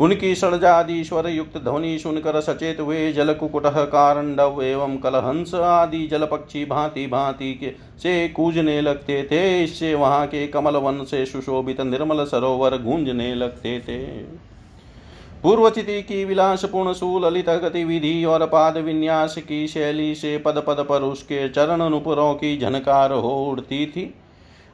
उनकी 0.00 0.34
षडजादि 0.34 1.02
स्वर 1.04 1.28
युक्त 1.28 1.56
ध्वनि 1.58 1.98
सुनकर 1.98 2.40
सचेत 2.40 2.80
हुए 2.80 3.12
जल 3.12 3.32
कुकुट 3.32 3.66
कारंडव 3.66 4.60
एवं 4.62 4.96
कलहंस 4.96 5.54
आदि 5.54 6.06
जल 6.06 6.24
पक्षी 6.24 6.64
भांति 6.64 7.06
भांति 7.06 7.52
के 7.54 7.70
से 7.98 8.28
कूजने 8.28 8.80
लगते 8.80 9.22
थे। 9.22 9.64
इससे 9.64 9.94
वहाँ 9.94 10.26
के 10.26 10.46
कमल 10.46 10.76
वन 10.76 11.04
से 11.04 11.24
सुशोभित 11.26 11.80
निर्मल 11.80 12.24
सरोवर 12.24 12.76
गूंजने 12.78 13.34
लगते 13.34 13.78
थे। 13.80 13.98
पूर्वचिति 15.42 16.00
की 16.02 16.24
विलासपूर्ण 16.24 16.92
सुललित 16.92 17.48
गतिविधि 17.62 18.24
और 18.24 18.46
पाद 18.46 18.76
विन्यास 18.76 19.36
की 19.38 19.66
शैली 19.66 20.14
से 20.14 20.36
पद 20.38 20.62
पद 20.66 20.86
पर 20.88 21.02
उसके 21.02 21.48
चरण 21.48 21.88
नुपुरों 21.90 22.32
की 22.34 22.56
झनकार 22.58 23.12
हो 23.12 23.34
उड़ती 23.46 23.84
थी। 23.86 24.12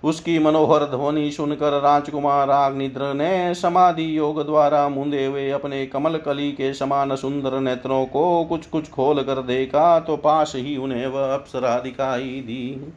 उसकी 0.05 0.39
मनोहर 0.39 0.85
ध्वनि 0.87 1.31
सुनकर 1.31 1.81
राजकुमार 1.81 2.51
आग्निद्र 2.51 3.13
ने 3.15 3.55
समाधि 3.55 4.07
योग 4.19 4.43
द्वारा 4.47 4.89
मुंदे 4.89 5.25
हुए 5.27 5.49
अपने 5.51 5.87
कमल 5.87 6.17
कली 6.17 6.51
के 6.53 6.73
समान 6.75 7.17
सुंदर 7.17 7.59
नेत्रों 7.61 8.05
को 8.07 8.45
कुछ 8.45 8.67
कुछ 8.67 8.91
खोल 8.91 9.23
कर 9.23 9.43
देखा 9.43 10.01
तो 10.01 10.17
पास 10.17 10.53
ही 10.57 10.77
उन्हें 10.77 11.07
वह 11.07 11.35
अप्सरा 11.35 11.79
दिखाई 11.79 12.41
दी। 12.41 12.93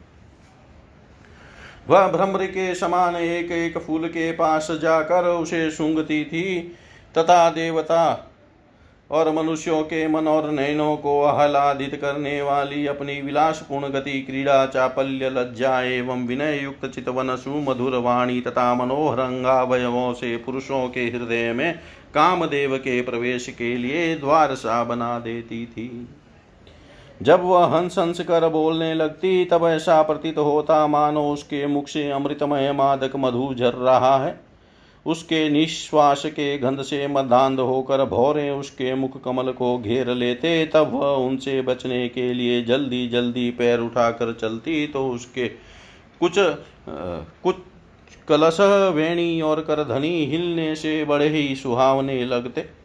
वह 1.89 2.07
भ्रमर 2.07 2.45
के 2.45 2.73
समान 2.75 3.15
एक 3.15 3.51
एक 3.51 3.77
फूल 3.77 4.07
के 4.07 4.31
पास 4.31 4.67
जाकर 4.71 5.27
उसे 5.27 5.69
सूंघती 5.71 6.23
थी। 6.25 6.59
तथा 7.15 7.49
देवता 7.49 8.31
और 9.11 9.31
मनुष्यों 9.31 9.83
के 9.83 10.07
मन 10.07 10.27
और 10.27 10.51
नयनों 10.51 10.97
को 10.97 11.21
आह्लादित 11.21 11.95
करने 11.95 12.41
वाली 12.41 12.87
अपनी 12.87 13.21
विलासपूर्ण 13.21 13.89
गति, 13.89 14.21
क्रीड़ा, 14.21 14.65
चापल्य, 14.65 15.29
लज्जा 15.29 15.81
एवं 15.81 16.27
विनय 16.27 16.59
युक्त 16.63 16.85
चितवन, 16.85 17.35
सुमधुर 17.35 17.95
वाणी 17.95 18.41
तथा 18.41 18.73
मनोहर 18.75 20.13
से 20.13 20.37
पुरुषों 20.37 20.89
के 20.89 21.01
हृदय 21.01 21.53
में 21.53 21.79
कामदेव 22.13 22.77
के 22.77 23.01
प्रवेश 23.01 23.47
के 23.47 23.77
लिए 23.77 24.15
द्वार 24.15 24.55
सा 24.55 24.83
बना 24.83 25.19
देती 25.19 25.65
थी। 25.65 26.09
जब 27.21 27.43
वह 27.43 27.65
हंस 27.65 27.97
हंस 27.99 28.19
कर 28.19 28.49
बोलने 28.49 28.93
लगती, 28.93 29.45
तब 29.45 29.65
ऐसा 29.65 30.01
प्रतीत 30.01 30.37
होता 30.37 30.87
मानो 30.87 31.31
उसके 31.31 31.67
मुख 31.67 31.87
से 31.87 32.11
अमृतमय 32.11 32.71
मादक 32.71 33.11
मधु 33.15 33.55
झर 33.59 33.73
रहा 33.73 34.17
है। 34.17 34.44
उसके 35.05 35.49
निश्वास 35.49 36.25
के 36.25 36.57
गंध 36.57 36.81
से 36.81 37.07
मदांध 37.07 37.59
होकर 37.59 38.03
भौरे 38.05 38.49
उसके 38.49 38.93
मुख 38.95 39.23
कमल 39.23 39.51
को 39.51 39.77
घेर 39.77 40.09
लेते 40.09 40.65
तब 40.65 40.91
वह 40.93 41.07
उनसे 41.25 41.61
बचने 41.61 42.07
के 42.09 42.33
लिए 42.33 42.61
जल्दी 42.63 43.07
जल्दी 43.07 43.49
पैर 43.51 43.79
उठाकर 43.79 44.33
चलती 44.33 44.87
तो 44.87 45.07
उसके 45.09 45.47
कुछ 46.19 46.39
आ, 46.39 46.53
कुछ 47.43 47.55
कलश 48.27 48.57
वेणी 48.95 49.41
और 49.41 49.61
करधनी 49.61 50.25
हिलने 50.25 50.75
से 50.75 51.03
बड़े 51.05 51.27
ही 51.27 51.55
सुहावने 51.55 52.25
लगते। 52.25 52.84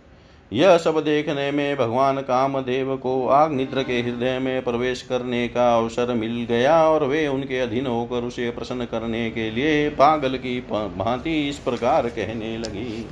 यह 0.53 0.78
सब 0.78 1.05
देखने 1.05 1.51
में 1.51 1.76
भगवान 1.76 2.20
कामदेव 2.20 2.96
को 2.96 3.28
आग 3.28 3.53
निद्र 3.53 3.82
के 3.82 4.01
हृदय 4.01 4.38
में 4.38 4.62
प्रवेश 4.62 5.03
करने 5.03 5.48
का 5.48 5.76
अवसर 5.76 6.14
मिल 6.14 6.46
गया 6.48 6.88
और 6.88 7.05
वे 7.05 7.26
उनके 7.28 7.61
अधीन 7.61 7.86
होकर 7.86 8.24
उसे 8.24 8.51
प्रसन्न 8.51 8.84
करने 8.84 9.30
के 9.30 9.51
लिए 9.51 9.88
पागल 9.88 10.36
की 10.36 10.61
भांति 10.96 11.48
इस 11.48 11.59
प्रकार 11.59 12.09
कहने 12.09 12.59
लगी। 12.59 13.09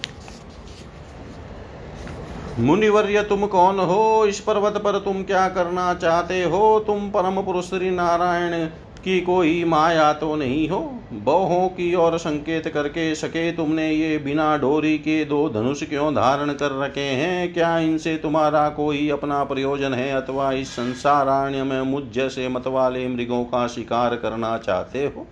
मुनिवर्य, 2.58 3.22
तुम 3.22 3.46
कौन 3.46 3.78
हो? 3.78 4.26
इस 4.26 4.40
पर्वत 4.40 4.72
पर 4.72 4.98
तुम 4.98 5.22
क्या 5.22 5.48
करना 5.48 5.94
चाहते 5.94 6.42
हो? 6.42 6.84
तुम 6.86 7.10
परम 7.10 7.42
पुरुष 7.42 7.64
श्री 7.64 7.90
नारायण 7.90 8.68
की 9.08 9.20
कोई 9.20 9.62
माया 9.64 10.12
तो 10.12 10.34
नहीं 10.36 10.68
हो? 10.68 10.78
बहुओं 11.12 11.68
की 11.68 11.94
ओर 11.94 12.16
संकेत 12.18 12.66
करके 12.68 13.14
सके 13.14 13.50
तुमने 13.52 13.90
ये 13.90 14.16
बिना 14.18 14.56
डोरी 14.56 14.96
के 14.98 15.24
दो 15.24 15.48
धनुष 15.48 15.82
क्यों 15.82 16.12
धारण 16.14 16.52
कर 16.52 16.78
रखे 16.78 17.00
हैं? 17.00 17.52
क्या 17.52 17.78
इनसे 17.78 18.16
तुम्हारा 18.16 18.68
कोई 18.70 19.08
अपना 19.10 19.42
प्रयोजन 19.44 19.94
है 19.94 20.10
अथवा 20.12 20.50
इस 20.54 20.70
संसाराण्य 20.70 21.62
में 21.62 21.80
मुझ 21.84 22.02
जैसे 22.14 22.48
मत 22.48 22.66
वाले 22.68 23.06
मृगों 23.08 23.42
का 23.44 23.66
शिकार 23.68 24.16
करना 24.16 24.56
चाहते 24.58 25.04
हो? 25.06 25.26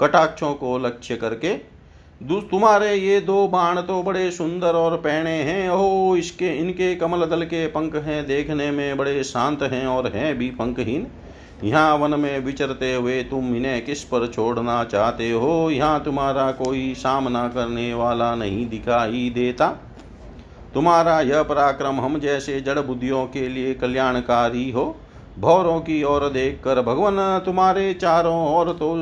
कटाक्षों 0.00 0.52
को 0.54 0.76
लक्ष्य 0.78 1.16
करके। 1.16 1.54
तुम्हारे 2.50 2.94
ये 2.94 3.20
दो 3.20 3.46
बाण 3.48 3.80
तो 3.82 4.02
बड़े 4.02 4.30
सुंदर 4.30 4.74
और 4.74 4.96
पहने 4.96 5.42
हैं। 5.42 5.68
ओ 5.70 6.16
इसके 6.16 6.48
इनके 6.58 6.94
कमल 6.96 7.24
दल 7.26 7.42
के 7.44 7.66
पंख 7.66 7.94
हैं, 7.96 8.26
देखने 8.26 8.70
में 8.70 8.96
बड़े 8.96 9.22
शांत 9.24 9.62
हैं 9.62 9.86
और 9.86 10.06
हैं 10.06 10.36
भी 10.38 10.50
पंखहीन। 10.50 11.06
यहाँ 11.64 11.96
वन 11.96 12.18
में 12.20 12.38
विचरते 12.38 12.94
हुए 12.94 13.22
तुम 13.22 13.54
इन्हें 13.56 13.84
किस 13.84 14.02
पर 14.04 14.26
छोड़ना 14.26 14.82
चाहते 14.84 15.30
हो? 15.30 15.70
यहाँ 15.70 16.02
तुम्हारा 16.04 16.50
कोई 16.52 16.94
सामना 16.94 17.46
करने 17.48 17.92
वाला 17.94 18.34
नहीं 18.34 18.68
दिखाई 18.68 19.30
देता। 19.34 19.68
तुम्हारा 20.74 21.20
यह 21.20 21.42
पराक्रम 21.42 22.00
हम 22.00 22.18
जैसे 22.18 22.60
जड़ 22.60 22.78
बुद्धियों 22.78 23.24
के 23.26 23.48
लिए 23.48 23.74
कल्याणकारी 23.74 24.70
हो। 24.70 24.84
भौरों 25.38 25.78
की 25.80 26.02
ओर 26.02 26.28
देख 26.28 26.60
कर 26.64 26.80
भगवान 26.82 27.16
तुम्हारे 27.44 27.92
चारों 27.94 28.36
ओर 28.54 28.72
तो 28.72 28.94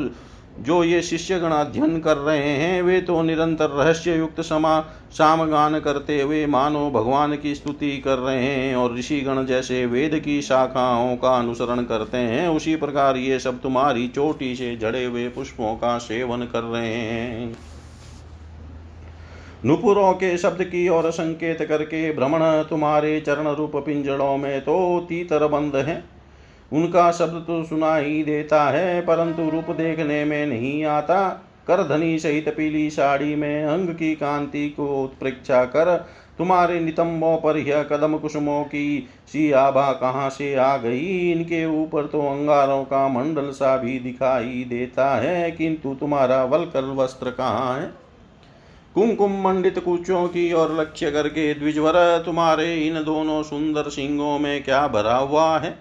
जो 0.61 0.83
ये 0.85 1.03
शिष्यगण 1.03 1.51
अध्ययन 1.51 2.01
कर 2.01 2.17
रहे 2.17 2.49
हैं, 2.49 2.83
वे 2.83 3.01
तो 3.01 3.23
निरंतर 3.23 3.71
रहस्य 3.71 4.17
युक्त 4.17 4.41
समा, 4.41 4.81
सामगान 5.13 5.79
करते 5.81 6.21
हुए 6.23 6.45
मानो 6.47 6.91
भगवान 6.91 7.37
की 7.37 7.55
स्तुति 7.55 7.97
कर 7.99 8.19
रहे 8.19 8.45
हैं 8.45 8.77
और 8.77 8.97
ऋषिगण 8.97 9.45
जैसे 9.47 9.85
वेद 9.87 10.19
की 10.19 10.41
शाखाओं 10.43 11.17
का 11.17 11.37
अनुसरण 11.37 11.83
करते 11.83 12.17
हैं, 12.17 12.49
उसी 12.49 12.77
प्रकार 12.77 13.17
ये 13.17 13.39
सब 13.39 13.61
तुम्हारी 13.61 14.09
चोटी 14.09 14.55
से 14.57 14.77
जड़े 14.77 15.05
हुए 15.05 15.29
पुष्पों 15.29 15.75
का 15.75 15.99
सेवन 15.99 16.43
कर 16.43 16.63
रहे 16.63 16.95
हैं। 16.95 17.57
नुपुरों 19.65 20.13
के 20.13 20.37
शब्द 20.39 20.63
की 20.63 20.89
ओर 20.89 21.11
संकेत 21.11 21.63
करके 21.63 22.13
भ्रमण 22.13 22.41
तुम्हारे 22.63 23.21
चरण 23.21 23.49
रूप 23.49 23.77
पिंजड़ों 23.77 24.37
में 24.37 24.61
तो 24.61 25.07
तीतर 25.09 25.47
बंद 25.47 25.77
है। 25.77 26.12
उनका 26.73 27.11
शब्द 27.13 27.45
तो 27.47 27.63
सुना 27.65 27.95
ही 27.97 28.23
देता 28.25 28.63
है, 28.65 29.01
परंतु 29.01 29.49
रूप 29.51 29.71
देखने 29.77 30.25
में 30.25 30.47
नहीं 30.47 30.85
आता। 30.85 31.29
कर 31.67 31.83
धनी 31.89 32.19
सहित 32.19 32.49
पीली 32.49 32.89
साड़ी 32.91 33.35
में 33.35 33.65
अंग 33.65 33.89
की 33.89 34.15
कांति 34.15 34.69
को 34.69 34.87
उत्प्रेक्षा 35.05 35.65
कर, 35.65 35.97
तुम्हारे 36.39 36.79
नितंबों 36.81 37.37
पर 37.37 37.57
यह 37.59 37.83
कदम 37.83 38.17
कुसुमों 38.19 38.63
की 38.65 39.09
सी 39.29 39.51
आभा 39.53 39.91
कहाँ 39.93 40.29
से 40.31 40.55
आ 40.55 40.77
गई? 40.77 41.31
इनके 41.33 41.65
ऊपर 41.83 42.07
तो 42.07 42.21
अंगारों 42.23 42.83
का 42.85 43.07
मंडल 43.09 43.51
सा 43.51 43.77
भी 43.77 43.99
दिखाई 43.99 44.65
देता 44.69 45.09
है, 45.17 45.51
किंतु 45.51 45.95
तुम्हारा 45.95 46.43
वलकर 46.45 46.85
वस्त्र 46.95 47.31
कहाँ 47.31 47.79
है? 47.81 47.87
कुमकुम 48.95 49.41
मंडित 49.43 49.79
कुचों 49.79 50.27
की 50.29 50.53
और 50.53 50.81
लक्ष्य 50.81 51.11
करके 51.11 51.53
द्विजवर, 51.55 52.23
तुम्हारे 52.27 52.75
इन 52.77 53.03
दोनों 53.05 53.43
सुंदर 53.43 53.89
सिंगों 53.91 54.39
में 54.39 54.63
क्या 54.65 54.87
भरा 54.89 55.17
हुआ 55.17 55.59
है? 55.59 55.75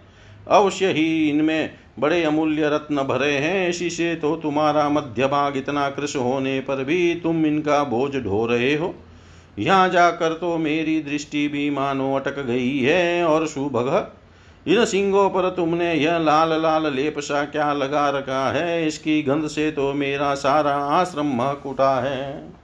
अवश्य 0.48 0.92
ही 0.92 1.30
इनमें 1.30 1.70
बड़े 2.00 2.24
अमूल्य 2.24 2.70
रत्न 2.70 3.04
भरे 3.04 3.32
हैं 3.32 3.68
इसी 3.70 3.90
से 3.90 4.16
तो 4.16 4.36
तुम्हारा 4.36 4.88
मध्य 4.90 5.28
भाग 5.28 5.58
इतना 5.58 5.90
कृष 5.90 6.16
होने 6.16 6.60
पर 6.60 6.84
भी 6.84 7.14
तुम 7.16 7.46
इनका 7.46 7.84
बोझ 7.84 8.16
ढो 8.16 8.46
रहे 8.46 8.74
हो। 8.76 8.94
यहाँ 9.60 9.90
जाकर 9.90 10.34
तो 10.34 10.58
मेरी 10.58 11.00
दृष्टि 11.02 11.48
भी 11.48 11.70
मानो 11.70 12.14
अटक 12.16 12.40
गई 12.40 12.78
है 12.80 13.24
और 13.26 13.48
सुभग, 13.48 14.12
इन 14.68 14.86
सिंगों 14.86 15.30
पर 15.30 15.50
तुमने 15.50 15.94
यह 15.94 16.18
लाल 16.18 16.62
लाल 16.62 16.94
लेप 16.94 17.20
सा 17.20 17.44
क्या 17.46 17.72
लगा 17.74 18.10
रखा 18.10 18.50
है? 18.52 18.88
इसकी 18.88 19.22
गंध 19.22 19.48
से 19.48 19.70
तो 19.72 19.94
मेरा 19.94 20.34
सारा 20.36 20.76
आश्रम 20.92 21.36
महक 21.36 21.66
उठा 21.66 22.00
है। 22.02 22.61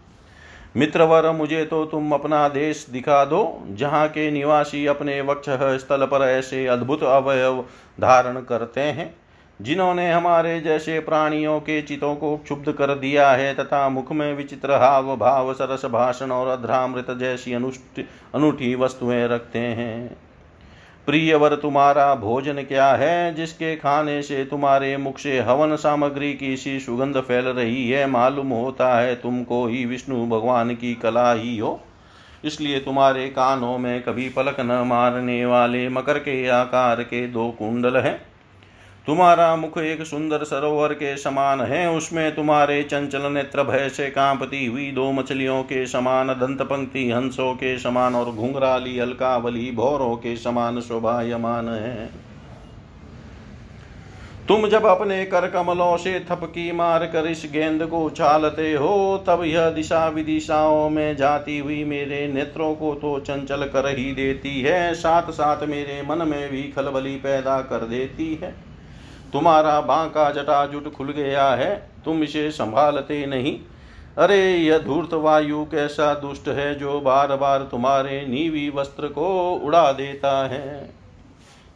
मित्रवर 0.77 1.29
मुझे 1.31 1.63
तो 1.65 1.83
तुम 1.85 2.11
अपना 2.11 2.47
देश 2.49 2.85
दिखा 2.89 3.23
दो, 3.25 3.63
जहाँ 3.69 4.07
के 4.07 4.29
निवासी 4.31 4.85
अपने 4.85 5.19
वक्ष 5.21 5.49
स्थल 5.81 6.05
पर 6.05 6.21
ऐसे 6.21 6.65
अद्भुत 6.67 7.03
अवयव 7.03 7.63
धारण 8.01 8.41
करते 8.41 8.81
हैं, 8.81 9.15
जिन्होंने 9.59 10.11
हमारे 10.11 10.59
जैसे 10.61 10.99
प्राणियों 10.99 11.59
के 11.59 11.81
चितों 11.81 12.15
को 12.15 12.35
क्षुब्ध 12.37 12.71
कर 12.71 12.93
दिया 12.95 13.29
है, 13.31 13.53
तथा 13.55 13.87
मुख 13.89 14.11
में 14.11 14.33
विचित्र 14.33 14.73
हाव 14.73 15.15
भाव 15.17 15.53
सरस 15.53 15.85
भाषण 15.85 16.31
और 16.31 16.47
अध्रामृत 16.47 17.11
जैसी 17.11 17.53
अनुष्ठ 17.53 18.01
अनूठी 18.35 18.73
वस्तुएँ 18.75 19.27
रखते 19.27 19.59
हैं। 19.59 20.26
प्रियवर 21.07 21.55
तुम्हारा 21.55 22.15
भोजन 22.15 22.53
क्या 22.53 22.91
है? 22.91 23.35
जिसके 23.35 23.75
खाने 23.75 24.21
से 24.21 24.45
तुम्हारे 24.45 24.97
मुख 24.97 25.19
से 25.19 25.39
हवन 25.39 25.75
सामग्री 25.75 26.33
की 26.33 26.57
सी 26.57 26.79
सुगंध 26.79 27.17
फैल 27.17 27.45
रही 27.45 27.89
है, 27.89 28.07
मालूम 28.07 28.47
होता 28.47 28.99
है 28.99 29.15
तुमको 29.15 29.67
ही 29.67 29.85
विष्णु 29.85 30.27
भगवान 30.27 30.75
की 30.75 30.95
कला 30.95 31.33
ही 31.33 31.57
हो। 31.57 31.81
इसलिए 32.45 32.79
तुम्हारे 32.79 33.27
कानों 33.27 33.77
में 33.77 34.03
कभी 34.03 34.29
पलक 34.29 34.59
न 34.59 34.83
मारने 34.87 35.45
वाले 35.45 35.89
मकर 35.89 36.19
के 36.19 36.47
आकार 36.47 37.03
के 37.03 37.27
दो 37.27 37.49
कुंडल 37.59 37.97
हैं। 37.97 38.21
तुम्हारा 39.07 39.55
मुख 39.55 39.77
एक 39.77 40.01
सुंदर 40.01 40.43
सरोवर 40.43 40.93
के 40.93 41.15
समान 41.17 41.61
है, 41.61 41.89
उसमें 41.89 42.35
तुम्हारे 42.35 42.81
चंचल 42.83 43.31
नेत्र 43.31 43.63
भय 43.63 43.87
से 43.89 44.09
कांपती 44.09 44.65
हुई 44.65 44.91
दो 44.91 45.11
मछलियों 45.11 45.61
के 45.63 45.85
समान, 45.85 46.27
दंत 46.29 46.61
पंक्ति 46.61 47.09
हंसों 47.11 47.53
के 47.53 47.77
समान 47.77 48.15
और 48.15 48.31
घुंघराली 48.31 48.97
अलकावली 48.99 49.71
भौरों 49.71 50.15
के 50.15 50.35
समान 50.37 50.81
शोभायमान 50.81 51.69
है। 51.69 52.09
तुम 54.47 54.67
जब 54.67 54.85
अपने 54.85 55.23
कर 55.25 55.47
कमलों 55.47 55.95
से 55.97 56.19
थपकी 56.29 56.71
मार 56.71 57.05
कर 57.05 57.27
इस 57.27 57.47
गेंद 57.53 57.85
को 57.85 58.03
उछालते 58.03 58.73
हो, 58.73 59.23
तब 59.27 59.43
यह 59.45 59.69
दिशा 59.69 60.07
विदिशाओं 60.09 60.89
में 60.89 61.15
जाती 61.17 61.57
हुई 61.57 61.83
मेरे 61.85 62.27
नेत्रों 62.27 62.73
को 62.75 62.93
तो 62.95 63.19
चंचल 63.21 63.65
कर 63.65 63.89
ही 63.89 64.11
देती 64.13 64.61
है 64.61 64.93
साथ 64.95 65.31
साथ 65.31 65.67
मेरे 65.67 66.01
मन 66.01 66.27
में 66.27 66.49
भी 66.51 66.63
खलबली 66.71 67.15
पैदा 67.15 67.59
कर 67.63 67.87
देती 67.87 68.33
है। 68.35 68.55
तुम्हारा 69.33 69.81
बांका 69.81 70.31
जटाजुट 70.31 70.93
खुल 70.93 71.11
गया 71.11 71.49
है, 71.49 71.89
तुम 72.05 72.23
इसे 72.23 72.51
संभालते 72.51 73.25
नहीं। 73.25 73.59
अरे, 74.17 74.57
यह 74.57 74.77
धूर्त 74.77 75.13
वायु 75.13 75.65
कैसा 75.65 76.13
दुष्ट 76.13 76.47
है 76.47 76.75
जो 76.75 76.99
बार 76.99 77.35
बार 77.35 77.59
तुम्हारे 77.59 78.25
नीवी 78.27 78.69
वस्त्र 78.69 79.07
को 79.07 79.51
उड़ा 79.63 79.91
देता 79.91 80.47
है? 80.47 80.89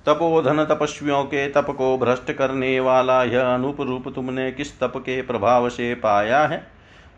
तपोधन 0.05 0.65
तपस्वियों 0.65 1.23
के 1.23 1.49
तप 1.49 1.75
को 1.77 1.97
भ्रष्ट 1.97 2.31
करने 2.31 2.79
वाला 2.79 3.23
यह 3.23 3.53
अनूप 3.53 3.81
रूप 3.81 4.03
तुमने 4.15 4.51
किस 4.51 4.79
तप 4.79 4.93
के 4.97 5.21
प्रभाव 5.21 5.69
से 5.69 5.95
पाया 5.95 6.47
है? 6.47 6.67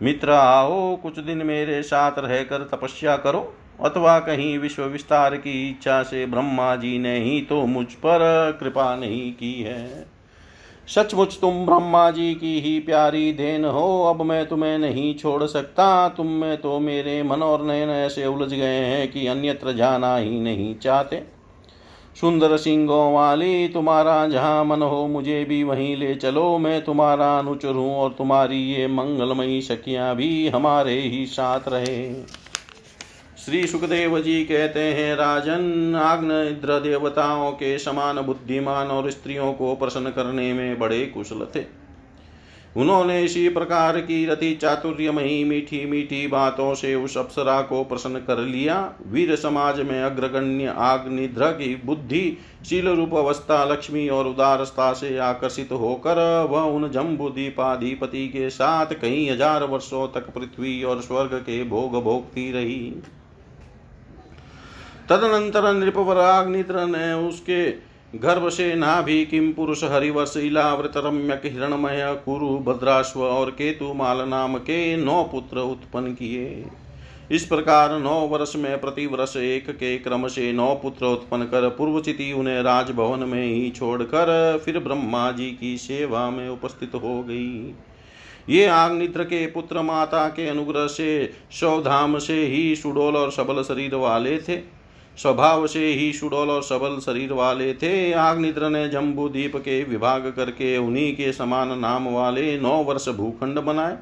मित्र, 0.02 0.32
आओ, 0.32 0.96
कुछ 0.96 1.20
दिन 1.20 1.38
मेरे 1.38 1.84
साथ 1.84 2.12
रहकर 2.20 2.58
तपस्या 2.58 3.18
करो, 3.18 3.54
अथवा 3.84 4.20
कहीं 4.20 4.60
विश्व 4.60 4.84
विस्तार 4.84 5.36
की 5.36 5.70
इच्छा 5.70 6.04
से 6.04 6.26
ब्रह्मा 6.26 6.76
जी 6.76 7.00
ने 7.00 7.20
ही 7.20 7.42
तो 7.42 7.66
मुझ 7.66 7.88
पर 7.88 8.58
कृपा 8.60 8.96
नहीं 8.96 9.34
की 9.34 9.64
है। 9.64 10.06
सचमुच 10.88 11.38
तुम 11.42 11.66
ब्रह्मा 11.66 12.10
जी 12.12 12.34
की 12.36 12.60
ही 12.62 12.80
प्यारी 12.80 13.32
देन 13.34 13.66
हो, 13.66 14.04
अब 14.04 14.22
मैं 14.22 14.46
तुम्हें 14.46 14.78
नहीं 14.78 15.14
छोड़ 15.16 15.44
सकता। 15.44 16.10
तुम 16.10 16.28
में 16.28 16.58
तो 16.58 16.80
मेरे 16.80 17.22
मन 17.24 17.44
और 17.44 17.66
नयन 17.66 17.90
ऐसे 17.90 18.26
उलझ 18.26 18.50
गए 18.54 18.80
हैं 18.80 19.12
कि 19.12 19.26
अन्यत्र 19.28 19.74
जाना 19.74 20.16
ही 20.18 20.40
नहीं 20.40 20.76
चाहते। 20.76 21.22
सुंदर 22.22 22.58
सिंगों 22.58 23.14
वाली, 23.14 23.68
तुम्हारा 23.68 24.28
जहाँ 24.28 24.64
मन 24.66 24.82
हो, 24.82 25.08
मुझे 25.08 25.44
भी 25.46 25.64
वहीं 25.64 25.96
ले 25.98 26.14
चलो। 26.16 26.58
मैं 26.58 26.84
तुम्हारा 26.84 27.38
अनुचर 27.40 27.76
हूँ 27.76 27.96
और 27.96 28.16
तुम्हारी 28.18 28.62
ये 28.64 28.88
मंगलमयी 28.88 29.62
सखियाँ 29.62 30.16
भी 30.16 30.48
हमारे 30.48 31.00
ही 31.00 31.26
साथ 31.26 31.68
रहे। 31.68 31.98
श्री 33.46 33.66
सुखदेव 33.68 34.18
जी 34.20 34.44
कहते 34.44 34.80
हैं, 34.80 35.16
राजन, 35.16 35.96
आग्न 35.96 36.34
देवताओं 36.84 37.52
के 37.52 37.78
समान 37.80 38.20
बुद्धिमान 38.22 38.88
और 38.88 39.10
स्त्रियों 39.12 39.52
को 39.54 39.74
प्रसन्न 39.76 40.10
करने 40.10 40.52
में 40.54 40.80
बड़े 40.80 41.00
कुशल 41.06 41.46
थे। 41.56 41.64
उन्होंने 42.76 43.20
इसी 43.24 43.48
प्रकार 43.50 44.00
की 44.00 44.26
रति 44.26 44.54
चातुर्यमयी 44.54 45.44
मीठी 45.44 45.84
मीठी 45.86 46.26
बातों 46.28 46.74
से 46.74 46.94
उस 46.96 47.18
अप्सरा 47.18 47.60
को 47.62 47.84
प्रसन्न 47.84 48.20
कर 48.20 48.38
लिया। 48.40 48.78
वीर 49.08 49.36
समाज 49.36 49.80
में 49.80 50.02
अग्रगण्य 50.02 50.74
आग्निध्र 50.78 51.52
की 51.52 51.76
बुद्धि, 51.86 52.38
शील 52.66 52.88
रूप 52.88 53.16
अवस्था, 53.16 53.64
लक्ष्मी 53.66 54.08
और 54.10 54.28
उदारस्था 54.28 54.92
से 54.94 55.18
आकर्षित 55.18 55.72
होकर 55.72 56.22
वह 56.52 56.62
उन 56.70 56.90
जम्बुदीपाधिपति 56.92 58.28
के 58.28 58.50
साथ 58.50 58.94
कई 59.02 59.28
हज़ार 59.30 59.64
वर्षों 59.64 60.08
तक 60.10 60.30
पृथ्वी 60.30 60.82
और 60.84 61.02
स्वर्ग 61.02 61.36
के 61.40 61.64
भोग 61.66 62.02
भोगती 62.04 62.52
रही। 62.52 62.94
तदनंतर 65.10 65.74
नृपवराग्नित्र 65.74 66.86
ने 66.88 67.12
उसके 67.28 67.64
गर्भ 68.20 68.48
से 68.50 68.74
नाभि 68.76 69.24
किम 69.26 69.52
पुरुष 69.54 69.84
हरिवश 69.84 70.34
इलावृत 70.38 70.94
रम्यक 70.98 71.42
हिरणमय 71.46 72.04
कुरु 72.26 72.58
भद्राश्व 72.64 73.24
और 73.24 73.52
केतु 73.52 73.94
माल 73.94 74.22
नाम 74.30 74.58
के 74.58 74.96
नौ 74.98 75.24
पुत्र 75.24 75.60
उत्पन्न 75.62 76.14
किए। 76.14 76.66
इस 77.32 77.46
प्रकार 77.46 77.98
नौ 78.00 78.20
वर्ष 78.28 78.56
में 78.56 78.80
प्रति 78.82 79.06
वर्ष 79.06 79.36
एक 79.38 79.70
के 79.70 79.98
क्रम 79.98 80.28
से 80.28 80.52
नौ 80.54 80.74
पुत्र 80.76 81.06
उत्पन्न 81.06 81.46
कर 81.46 81.68
पूर्वचिति 81.70 82.32
उन्हें 82.34 82.62
राजभवन 82.64 83.28
में 83.30 83.44
ही 83.44 83.70
छोड़कर 83.70 84.62
फिर 84.66 84.80
ब्रह्मा 84.80 85.32
जी 85.32 85.50
की 85.52 85.78
सेवा 85.78 86.30
में 86.30 86.48
उपस्थित 86.50 86.96
हो 86.96 87.22
गई। 87.24 87.74
ये 88.50 88.66
आग्नित्र 88.66 89.24
के 89.24 89.46
पुत्र 89.48 89.82
माता 89.82 90.28
के 90.28 90.48
अनुग्रह 90.48 90.88
से 90.88 91.34
सौधाम 91.52 92.18
से 92.20 92.40
ही 92.46 92.76
सुडोल 92.76 93.16
और 93.16 93.32
सबल 93.32 93.62
शरीर 93.64 93.96
वाले 93.96 94.38
थे। 94.40 94.58
स्वभाव 95.18 95.66
से 95.68 95.86
ही 95.88 96.12
सुडोल 96.14 96.50
और 96.50 96.64
सबल 96.64 97.00
शरीर 97.00 97.34
वाले 97.34 97.74
थे। 97.74 98.12
आग्निद्र 98.14 98.70
ने 98.70 98.88
जम्बू 98.90 99.28
दीप 99.30 99.56
के 99.58 99.84
विभाग 99.84 100.34
करके 100.36 100.78
उन्हीं 100.78 101.14
के 101.16 101.32
समान 101.34 101.78
नाम 101.80 102.08
वाले 102.08 102.60
नौ 102.60 102.84
वर्ष 102.84 103.08
भूखंड 103.10 103.60
बनाए 103.60 103.98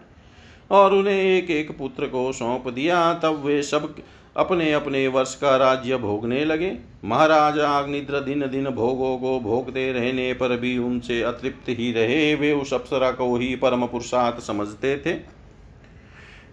और 0.71 0.93
उन्हें 0.93 1.13
एक 1.13 1.49
एक 1.49 1.77
पुत्र 1.77 2.05
को 2.05 2.31
सौंप 2.31 2.67
दिया। 2.67 3.13
तब 3.13 3.43
वे 3.45 3.61
सब 3.63 3.93
अपने 4.37 4.71
अपने 4.73 5.07
वर्ष 5.07 5.35
का 5.35 5.55
राज्य 5.57 5.97
भोगने 5.97 6.43
लगे। 6.45 6.71
महाराज 7.05 7.59
आग्निद्र 7.59 8.19
दिन 8.19 8.47
दिन 8.47 8.69
भोगों 8.69 9.17
को 9.17 9.39
भोगते 9.39 9.91
रहने 9.91 10.33
पर 10.33 10.55
भी 10.57 10.77
उनसे 10.77 11.21
अतृप्त 11.21 11.69
ही 11.69 11.91
रहे। 11.91 12.33
वे 12.35 12.51
उस 12.53 12.73
अप्सरा 12.73 13.11
को 13.11 13.35
ही 13.37 13.55
परम 13.55 13.85
पुरुषार्थ 13.85 14.41
समझते 14.41 14.95
थे। 14.97 15.40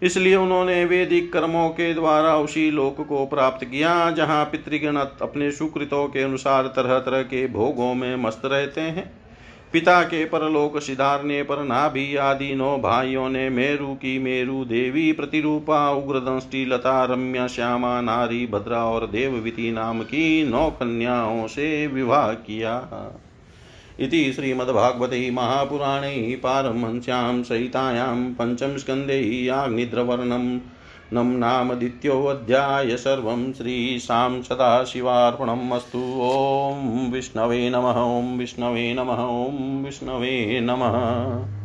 इसलिए 0.02 0.36
उन्होंने 0.36 0.84
वैदिक 0.84 1.32
कर्मों 1.32 1.68
के 1.68 1.94
द्वारा 1.94 2.36
उसी 2.36 2.70
लोक 2.70 3.00
को 3.06 3.26
प्राप्त 3.26 3.64
किया, 3.64 4.10
जहाँ 4.10 4.44
पितृगण 4.44 4.96
अपने 4.96 5.50
सुकृतों 5.50 6.06
के 6.08 6.22
अनुसार 6.22 6.66
तरह 6.66 6.98
तरह 6.98 7.22
के 7.22 7.46
भोगों 7.46 7.94
में 7.94 8.16
मस्त 8.16 8.42
रहते 8.44 8.80
हैं। 8.80 9.10
पिता 9.72 10.02
के 10.02 10.24
परलोक 10.24 10.78
सिधारने 10.78 11.42
पर 11.42 11.62
नाभि 11.64 12.16
आदि 12.16 12.54
नौ 12.54 12.78
भाइयों 12.78 13.28
ने 13.28 13.48
मेरु 13.50 13.86
की 13.86 14.18
मेरु 14.18 14.64
देवी 14.64 15.12
प्रतिरूपा, 15.12 15.90
उग्रदंष्टि, 15.90 16.64
लता, 16.64 17.04
रम्या, 17.04 17.46
श्यामा, 17.46 18.00
नारी, 18.00 18.46
भद्रा 18.46 18.84
और 18.84 19.06
देवविति 19.06 19.70
नाम 19.70 20.02
की 20.02 20.50
नौ 20.50 20.70
कन्याओं 20.70 21.46
से 21.46 21.86
विवाह 21.86 22.32
किया। 22.32 22.76
इति 24.00 24.32
श्रीमद्भागवते 24.32 25.30
महापुराणे 25.30 26.40
पारमहंस्यां 26.42 27.42
सहितायां 27.42 28.34
पञ्चमस्कन्धे 28.34 29.44
याग्निद्रवर्णं 29.44 30.60
नम 31.12 31.26
नाम 31.26 31.74
द्वितीयोऽध्याय 31.74 32.96
सर्वं 32.96 33.52
श्रीशां 33.52 34.42
सदाशिवार्पणम् 34.42 35.72
अस्तु 35.72 35.98
ॐ 36.22 37.10
विष्णवे 37.12 37.70
नमः, 37.70 38.00
ॐ 38.00 38.38
विष्णवे 38.38 38.94
नमः, 38.94 39.22
ॐ 39.24 39.84
विष्णवे 39.84 40.60
नमः। 40.60 41.57